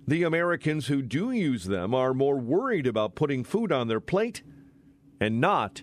the 0.07 0.23
Americans 0.23 0.87
who 0.87 1.03
do 1.03 1.33
use 1.33 1.65
them 1.65 1.95
are 1.95 2.15
more 2.15 2.39
worried 2.39 2.87
about 2.87 3.15
putting 3.15 3.43
food 3.43 3.73
on 3.73 3.89
their 3.89 4.01
plate 4.01 4.43
and 5.21 5.41
not 5.41 5.83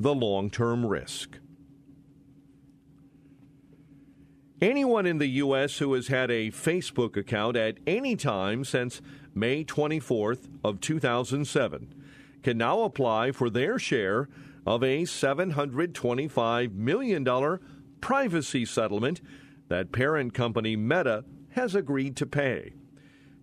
the 0.00 0.14
long 0.14 0.50
term 0.50 0.86
risk. 0.86 1.38
Anyone 4.60 5.06
in 5.06 5.18
the 5.18 5.26
U.S. 5.26 5.78
who 5.78 5.92
has 5.92 6.08
had 6.08 6.30
a 6.30 6.50
Facebook 6.50 7.16
account 7.16 7.56
at 7.56 7.78
any 7.86 8.16
time 8.16 8.64
since 8.64 9.00
May 9.32 9.64
24th 9.64 10.48
of 10.64 10.80
2007 10.80 11.94
can 12.42 12.58
now 12.58 12.82
apply 12.82 13.30
for 13.30 13.50
their 13.50 13.78
share 13.78 14.28
of 14.66 14.82
a 14.82 15.02
$725 15.02 16.74
million 16.74 17.58
privacy 18.00 18.64
settlement 18.64 19.20
that 19.68 19.92
parent 19.92 20.34
company 20.34 20.74
Meta 20.74 21.24
has 21.50 21.76
agreed 21.76 22.16
to 22.16 22.26
pay. 22.26 22.72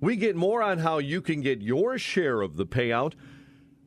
We 0.06 0.18
get 0.18 0.36
more 0.36 0.62
on 0.62 0.78
how 0.78 1.00
you 1.00 1.20
can 1.20 1.42
get 1.42 1.64
your 1.64 1.98
share 1.98 2.42
of 2.42 2.58
the 2.58 2.66
payout 2.68 3.14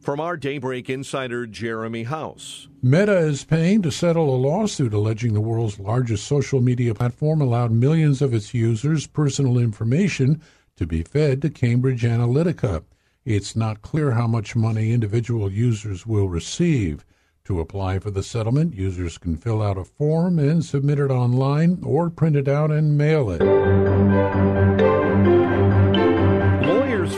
from 0.00 0.18
our 0.18 0.37
Daybreak 0.37 0.90
insider, 0.90 1.46
Jeremy 1.46 2.02
House. 2.02 2.66
Meta 2.83 3.16
is 3.18 3.44
paying 3.44 3.83
to 3.83 3.92
settle 3.92 4.28
a 4.28 4.35
lawsuit 4.35 4.92
alleging 4.92 5.33
the 5.33 5.40
world's 5.40 5.78
largest 5.78 6.26
social 6.26 6.61
media 6.61 6.92
platform 6.92 7.40
allowed 7.40 7.70
millions 7.70 8.20
of 8.20 8.35
its 8.35 8.52
users' 8.52 9.07
personal 9.07 9.59
information 9.59 10.42
to 10.74 10.88
be 10.88 11.04
fed 11.04 11.40
to 11.42 11.50
Cambridge 11.50 12.02
Analytica. 12.02 12.83
It's 13.24 13.54
not 13.54 13.83
clear 13.83 14.11
how 14.11 14.26
much 14.26 14.57
money 14.57 14.90
individual 14.90 15.52
users 15.52 16.04
will 16.04 16.28
receive. 16.28 17.04
To 17.44 17.61
apply 17.61 18.00
for 18.00 18.11
the 18.11 18.24
settlement, 18.24 18.74
users 18.74 19.18
can 19.18 19.37
fill 19.37 19.62
out 19.62 19.78
a 19.78 19.85
form 19.85 20.40
and 20.40 20.64
submit 20.64 20.98
it 20.98 21.12
online 21.12 21.78
or 21.85 22.11
print 22.11 22.35
it 22.35 22.48
out 22.48 22.72
and 22.72 22.98
mail 22.98 23.31
it. 23.31 24.88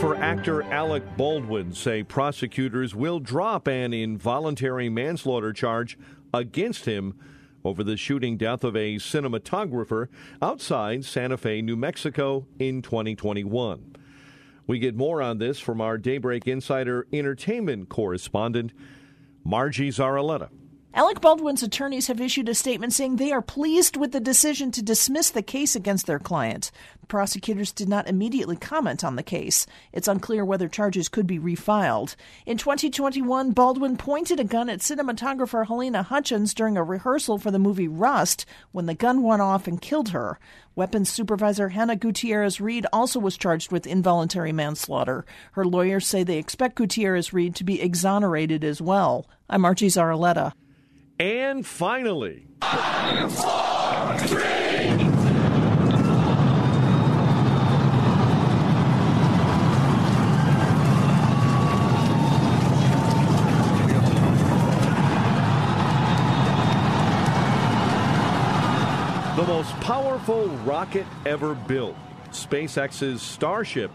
For 0.00 0.16
actor 0.16 0.62
Alec 0.62 1.02
Baldwin 1.18 1.74
say 1.74 2.02
prosecutors 2.02 2.94
will 2.94 3.20
drop 3.20 3.68
an 3.68 3.92
involuntary 3.92 4.88
manslaughter 4.88 5.52
charge 5.52 5.98
against 6.32 6.86
him 6.86 7.18
over 7.66 7.84
the 7.84 7.98
shooting 7.98 8.38
death 8.38 8.64
of 8.64 8.74
a 8.74 8.96
cinematographer 8.96 10.08
outside 10.40 11.04
Santa 11.04 11.36
Fe, 11.36 11.60
New 11.60 11.76
Mexico 11.76 12.46
in 12.58 12.80
2021. 12.80 13.94
We 14.66 14.78
get 14.78 14.96
more 14.96 15.20
on 15.20 15.36
this 15.36 15.60
from 15.60 15.82
our 15.82 15.98
Daybreak 15.98 16.48
Insider 16.48 17.06
entertainment 17.12 17.90
correspondent, 17.90 18.72
Margie 19.44 19.90
Zaraletta. 19.90 20.48
Alec 20.92 21.20
Baldwin's 21.20 21.62
attorneys 21.62 22.08
have 22.08 22.20
issued 22.20 22.48
a 22.48 22.54
statement 22.54 22.92
saying 22.92 23.14
they 23.14 23.30
are 23.30 23.40
pleased 23.40 23.96
with 23.96 24.10
the 24.10 24.18
decision 24.18 24.72
to 24.72 24.82
dismiss 24.82 25.30
the 25.30 25.40
case 25.40 25.76
against 25.76 26.06
their 26.06 26.18
client. 26.18 26.72
Prosecutors 27.06 27.70
did 27.70 27.88
not 27.88 28.08
immediately 28.08 28.56
comment 28.56 29.04
on 29.04 29.14
the 29.14 29.22
case. 29.22 29.66
It's 29.92 30.08
unclear 30.08 30.44
whether 30.44 30.66
charges 30.66 31.08
could 31.08 31.28
be 31.28 31.38
refiled. 31.38 32.16
In 32.44 32.58
2021, 32.58 33.52
Baldwin 33.52 33.96
pointed 33.96 34.40
a 34.40 34.44
gun 34.44 34.68
at 34.68 34.80
cinematographer 34.80 35.64
Halyna 35.64 36.04
Hutchins 36.04 36.54
during 36.54 36.76
a 36.76 36.82
rehearsal 36.82 37.38
for 37.38 37.52
the 37.52 37.60
movie 37.60 37.88
Rust 37.88 38.44
when 38.72 38.86
the 38.86 38.94
gun 38.94 39.22
went 39.22 39.42
off 39.42 39.68
and 39.68 39.80
killed 39.80 40.08
her. 40.08 40.40
Weapons 40.74 41.08
supervisor 41.08 41.68
Hannah 41.68 41.94
Gutierrez 41.94 42.60
Reed 42.60 42.86
also 42.92 43.20
was 43.20 43.38
charged 43.38 43.70
with 43.70 43.86
involuntary 43.86 44.52
manslaughter. 44.52 45.24
Her 45.52 45.64
lawyers 45.64 46.06
say 46.06 46.24
they 46.24 46.38
expect 46.38 46.76
Gutierrez 46.76 47.32
Reed 47.32 47.54
to 47.56 47.64
be 47.64 47.80
exonerated 47.80 48.64
as 48.64 48.82
well. 48.82 49.26
I'm 49.48 49.64
Archie 49.64 49.86
Zaraletta. 49.86 50.52
And 51.20 51.66
finally, 51.66 52.46
the 52.60 52.66
most 69.46 69.72
powerful 69.80 70.46
rocket 70.64 71.04
ever 71.26 71.54
built, 71.54 71.96
SpaceX's 72.30 73.20
Starship, 73.20 73.90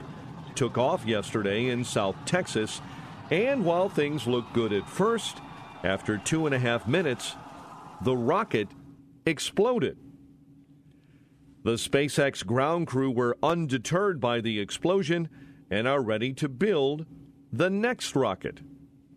took 0.54 0.78
off 0.78 1.04
yesterday 1.08 1.70
in 1.70 1.84
South 1.84 2.16
Texas. 2.28 2.84
And 3.32 3.66
while 3.66 3.90
things 3.90 4.28
looked 4.28 4.54
good 4.54 4.72
at 4.72 4.88
first, 4.88 5.42
after 5.86 6.18
two 6.18 6.48
and 6.48 6.56
a 6.56 6.60
half 6.60 6.88
minutes, 6.88 7.36
the 8.02 8.18
rocket 8.18 8.68
exploded. 9.26 9.98
The 11.64 11.74
SpaceX 11.74 12.46
ground 12.46 12.88
crew 12.88 13.12
were 13.12 13.38
undeterred 13.42 14.20
by 14.20 14.42
the 14.42 14.60
explosion 14.60 15.30
and 15.70 15.88
are 15.88 16.02
ready 16.02 16.34
to 16.34 16.50
build 16.50 17.06
the 17.52 17.70
next 17.70 18.16
rocket. 18.16 18.60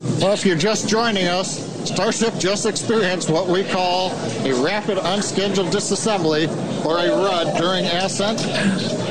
Well, 0.01 0.33
if 0.33 0.47
you're 0.47 0.57
just 0.57 0.89
joining 0.89 1.27
us, 1.27 1.59
Starship 1.91 2.39
just 2.39 2.67
experienced 2.67 3.31
what 3.31 3.49
we 3.49 3.65
call 3.65 4.13
a 4.45 4.53
rapid 4.63 4.97
unscheduled 4.99 5.69
disassembly, 5.69 6.47
or 6.85 6.99
a 6.99 7.09
RUD, 7.09 7.57
during 7.57 7.85
ascent. 7.85 8.39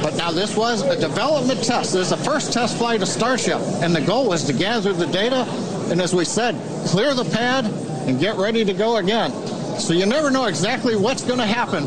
But 0.02 0.16
now 0.16 0.32
this 0.32 0.56
was 0.56 0.84
a 0.84 0.98
development 0.98 1.62
test. 1.62 1.92
This 1.92 2.04
is 2.04 2.10
the 2.12 2.18
first 2.18 2.54
test 2.54 2.78
flight 2.78 3.02
of 3.02 3.10
Starship, 3.10 3.60
and 3.82 3.94
the 3.94 4.02
goal 4.02 4.30
was 4.30 4.46
to 4.46 4.54
gather 4.54 4.94
the 4.94 5.08
data, 5.08 5.46
and 5.92 6.02
as 6.02 6.14
we 6.14 6.26
said, 6.26 6.56
clear 6.88 7.14
the 7.14 7.26
pad 7.26 7.66
and 8.08 8.20
get 8.20 8.36
ready 8.36 8.64
to 8.66 8.74
go 8.74 8.98
again. 8.98 9.32
So 9.80 9.94
you 9.94 10.06
never 10.06 10.32
know 10.32 10.46
exactly 10.46 10.96
what's 10.96 11.24
going 11.24 11.40
to 11.40 11.46
happen, 11.46 11.86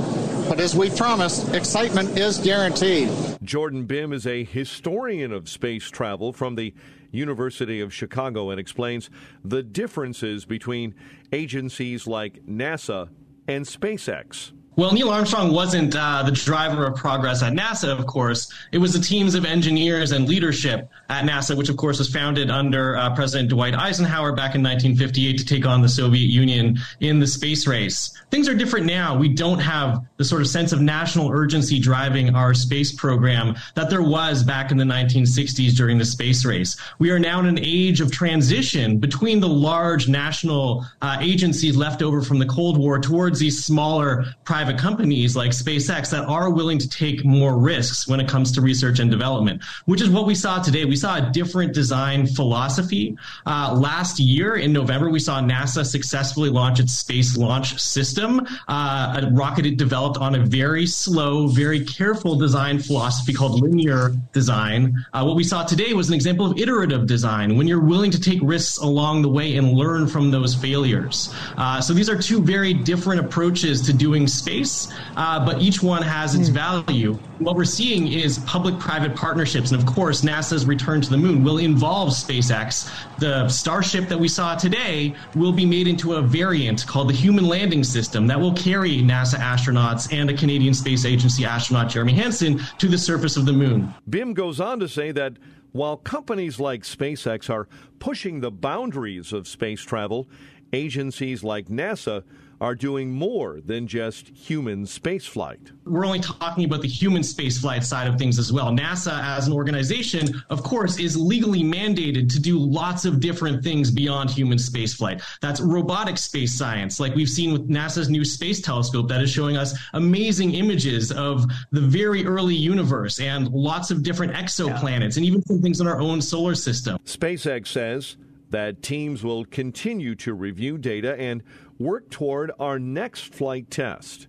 but 0.48 0.60
as 0.60 0.74
we 0.76 0.90
promised, 0.90 1.54
excitement 1.54 2.18
is 2.18 2.38
guaranteed. 2.38 3.10
Jordan 3.42 3.86
Bimm 3.86 4.12
is 4.12 4.26
a 4.26 4.44
historian 4.44 5.32
of 5.32 5.48
space 5.48 5.90
travel 5.90 6.32
from 6.32 6.54
the 6.54 6.74
University 7.10 7.80
of 7.80 7.92
Chicago 7.92 8.50
and 8.50 8.60
explains 8.60 9.10
the 9.44 9.62
differences 9.62 10.44
between 10.44 10.94
agencies 11.32 12.06
like 12.06 12.44
NASA 12.46 13.08
and 13.48 13.64
SpaceX. 13.64 14.52
Well, 14.80 14.94
Neil 14.94 15.10
Armstrong 15.10 15.52
wasn't 15.52 15.94
uh, 15.94 16.22
the 16.22 16.32
driver 16.32 16.86
of 16.86 16.96
progress 16.96 17.42
at 17.42 17.52
NASA, 17.52 17.88
of 17.88 18.06
course. 18.06 18.50
It 18.72 18.78
was 18.78 18.94
the 18.94 18.98
teams 18.98 19.34
of 19.34 19.44
engineers 19.44 20.10
and 20.10 20.26
leadership 20.26 20.88
at 21.10 21.26
NASA, 21.26 21.54
which, 21.54 21.68
of 21.68 21.76
course, 21.76 21.98
was 21.98 22.08
founded 22.10 22.50
under 22.50 22.96
uh, 22.96 23.14
President 23.14 23.50
Dwight 23.50 23.74
Eisenhower 23.74 24.32
back 24.32 24.54
in 24.54 24.62
1958 24.62 25.36
to 25.36 25.44
take 25.44 25.66
on 25.66 25.82
the 25.82 25.88
Soviet 25.90 26.30
Union 26.30 26.78
in 27.00 27.20
the 27.20 27.26
space 27.26 27.66
race. 27.66 28.18
Things 28.30 28.48
are 28.48 28.54
different 28.54 28.86
now. 28.86 29.18
We 29.18 29.28
don't 29.28 29.58
have 29.58 30.02
the 30.16 30.24
sort 30.24 30.40
of 30.40 30.48
sense 30.48 30.72
of 30.72 30.80
national 30.80 31.30
urgency 31.30 31.78
driving 31.78 32.34
our 32.34 32.54
space 32.54 32.90
program 32.90 33.56
that 33.74 33.90
there 33.90 34.02
was 34.02 34.42
back 34.42 34.70
in 34.70 34.78
the 34.78 34.84
1960s 34.84 35.76
during 35.76 35.98
the 35.98 36.06
space 36.06 36.42
race. 36.46 36.80
We 36.98 37.10
are 37.10 37.18
now 37.18 37.38
in 37.40 37.44
an 37.44 37.58
age 37.60 38.00
of 38.00 38.10
transition 38.10 38.96
between 38.96 39.40
the 39.40 39.48
large 39.48 40.08
national 40.08 40.86
uh, 41.02 41.18
agencies 41.20 41.76
left 41.76 42.00
over 42.00 42.22
from 42.22 42.38
the 42.38 42.46
Cold 42.46 42.78
War 42.78 42.98
towards 42.98 43.38
these 43.38 43.62
smaller 43.62 44.24
private 44.44 44.69
companies 44.78 45.36
like 45.36 45.50
SpaceX 45.50 46.10
that 46.10 46.24
are 46.26 46.50
willing 46.50 46.78
to 46.78 46.88
take 46.88 47.24
more 47.24 47.58
risks 47.58 48.06
when 48.06 48.20
it 48.20 48.28
comes 48.28 48.52
to 48.52 48.60
research 48.60 48.98
and 48.98 49.10
development, 49.10 49.62
which 49.86 50.00
is 50.00 50.08
what 50.08 50.26
we 50.26 50.34
saw 50.34 50.62
today. 50.62 50.84
We 50.84 50.96
saw 50.96 51.16
a 51.16 51.30
different 51.30 51.72
design 51.72 52.26
philosophy. 52.26 53.16
Uh, 53.46 53.74
last 53.74 54.18
year 54.18 54.56
in 54.56 54.72
November, 54.72 55.10
we 55.10 55.20
saw 55.20 55.40
NASA 55.40 55.84
successfully 55.84 56.50
launch 56.50 56.80
its 56.80 56.92
Space 56.92 57.36
Launch 57.36 57.78
System, 57.80 58.46
uh, 58.68 59.20
a 59.22 59.30
rocket 59.32 59.66
it 59.66 59.76
developed 59.76 60.18
on 60.18 60.34
a 60.34 60.44
very 60.44 60.86
slow, 60.86 61.48
very 61.48 61.84
careful 61.84 62.36
design 62.36 62.78
philosophy 62.78 63.32
called 63.32 63.60
linear 63.60 64.14
design. 64.32 64.94
Uh, 65.12 65.24
what 65.24 65.36
we 65.36 65.44
saw 65.44 65.64
today 65.64 65.92
was 65.92 66.08
an 66.08 66.14
example 66.14 66.50
of 66.50 66.58
iterative 66.58 67.06
design, 67.06 67.56
when 67.56 67.66
you're 67.66 67.80
willing 67.84 68.10
to 68.10 68.20
take 68.20 68.38
risks 68.42 68.78
along 68.78 69.22
the 69.22 69.28
way 69.28 69.56
and 69.56 69.72
learn 69.72 70.06
from 70.06 70.30
those 70.30 70.54
failures. 70.54 71.34
Uh, 71.56 71.80
so 71.80 71.92
these 71.92 72.08
are 72.08 72.20
two 72.20 72.42
very 72.42 72.74
different 72.74 73.20
approaches 73.20 73.80
to 73.80 73.92
doing 73.92 74.26
space 74.26 74.49
space, 74.50 74.92
uh, 75.16 75.44
but 75.44 75.60
each 75.60 75.82
one 75.82 76.02
has 76.02 76.34
its 76.34 76.48
value. 76.48 77.14
What 77.38 77.56
we're 77.56 77.64
seeing 77.64 78.08
is 78.08 78.38
public 78.40 78.78
private 78.78 79.14
partnerships. 79.14 79.70
And 79.70 79.80
of 79.80 79.86
course, 79.86 80.22
NASA's 80.22 80.66
return 80.66 81.00
to 81.02 81.10
the 81.10 81.16
moon 81.16 81.44
will 81.44 81.58
involve 81.58 82.10
SpaceX. 82.10 82.90
The 83.18 83.48
Starship 83.48 84.08
that 84.08 84.18
we 84.18 84.28
saw 84.28 84.56
today 84.56 85.14
will 85.36 85.52
be 85.52 85.64
made 85.64 85.86
into 85.86 86.14
a 86.14 86.22
variant 86.22 86.86
called 86.86 87.08
the 87.08 87.14
Human 87.14 87.46
Landing 87.46 87.84
System 87.84 88.26
that 88.26 88.38
will 88.38 88.54
carry 88.54 88.98
NASA 88.98 89.38
astronauts 89.38 90.12
and 90.12 90.28
a 90.28 90.34
Canadian 90.34 90.74
Space 90.74 91.04
Agency 91.04 91.44
astronaut, 91.44 91.88
Jeremy 91.88 92.14
Hansen, 92.14 92.60
to 92.78 92.88
the 92.88 92.98
surface 92.98 93.36
of 93.36 93.46
the 93.46 93.52
moon. 93.52 93.94
Bimm 94.08 94.34
goes 94.34 94.60
on 94.60 94.80
to 94.80 94.88
say 94.88 95.12
that 95.12 95.34
while 95.72 95.96
companies 95.96 96.58
like 96.58 96.82
SpaceX 96.82 97.48
are 97.48 97.68
pushing 98.00 98.40
the 98.40 98.50
boundaries 98.50 99.32
of 99.32 99.46
space 99.46 99.80
travel, 99.80 100.28
agencies 100.72 101.44
like 101.44 101.68
NASA 101.68 102.24
are 102.60 102.74
doing 102.74 103.10
more 103.10 103.60
than 103.64 103.86
just 103.86 104.28
human 104.28 104.84
spaceflight. 104.84 105.72
We're 105.86 106.04
only 106.04 106.20
talking 106.20 106.64
about 106.64 106.82
the 106.82 106.88
human 106.88 107.22
spaceflight 107.22 107.82
side 107.82 108.06
of 108.06 108.18
things 108.18 108.38
as 108.38 108.52
well. 108.52 108.70
NASA, 108.70 109.18
as 109.22 109.46
an 109.46 109.52
organization, 109.52 110.42
of 110.50 110.62
course, 110.62 110.98
is 110.98 111.16
legally 111.16 111.62
mandated 111.62 112.30
to 112.32 112.40
do 112.40 112.58
lots 112.58 113.04
of 113.06 113.18
different 113.18 113.64
things 113.64 113.90
beyond 113.90 114.30
human 114.30 114.58
spaceflight. 114.58 115.22
That's 115.40 115.60
robotic 115.60 116.18
space 116.18 116.56
science, 116.56 117.00
like 117.00 117.14
we've 117.14 117.28
seen 117.28 117.52
with 117.52 117.68
NASA's 117.68 118.10
new 118.10 118.24
space 118.24 118.60
telescope 118.60 119.08
that 119.08 119.22
is 119.22 119.30
showing 119.30 119.56
us 119.56 119.78
amazing 119.94 120.54
images 120.54 121.10
of 121.12 121.46
the 121.70 121.80
very 121.80 122.26
early 122.26 122.54
universe 122.54 123.20
and 123.20 123.48
lots 123.48 123.90
of 123.90 124.02
different 124.02 124.34
exoplanets 124.34 125.16
and 125.16 125.24
even 125.24 125.42
some 125.46 125.62
things 125.62 125.80
in 125.80 125.86
our 125.86 126.00
own 126.00 126.20
solar 126.20 126.54
system. 126.54 126.98
SpaceX 127.06 127.68
says 127.68 128.16
that 128.50 128.82
teams 128.82 129.22
will 129.22 129.44
continue 129.46 130.14
to 130.16 130.34
review 130.34 130.76
data 130.76 131.14
and 131.18 131.42
work 131.80 132.10
toward 132.10 132.52
our 132.60 132.78
next 132.78 133.34
flight 133.34 133.68
test. 133.70 134.28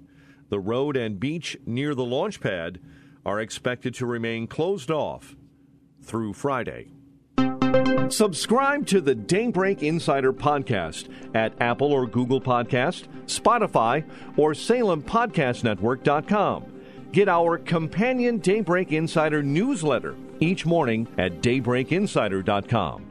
The 0.50 0.60
road 0.60 0.98
and 0.98 1.20
beach 1.20 1.56
near 1.66 1.94
the 1.94 2.04
launch 2.04 2.42
pad 2.42 2.80
are 3.26 3.40
expected 3.40 3.94
to 3.96 4.06
remain 4.06 4.48
closed 4.48 4.90
off 4.90 5.36
through 6.02 6.34
Friday. 6.34 6.92
Subscribe 8.10 8.86
to 8.88 9.00
the 9.00 9.16
Daybreak 9.16 9.84
Insider 9.84 10.34
podcast 10.34 11.08
at 11.34 11.54
Apple 11.62 11.94
or 11.94 12.06
Google 12.08 12.42
Podcast, 12.42 13.06
Spotify, 13.26 14.04
or 14.38 14.52
SalemPodcastNetwork.com. 14.54 16.66
Get 17.12 17.30
our 17.30 17.58
companion 17.58 18.38
Daybreak 18.40 18.92
Insider 18.92 19.42
newsletter 19.44 20.16
each 20.40 20.66
morning 20.66 21.08
at 21.18 21.42
DaybreakInsider.com. 21.42 23.11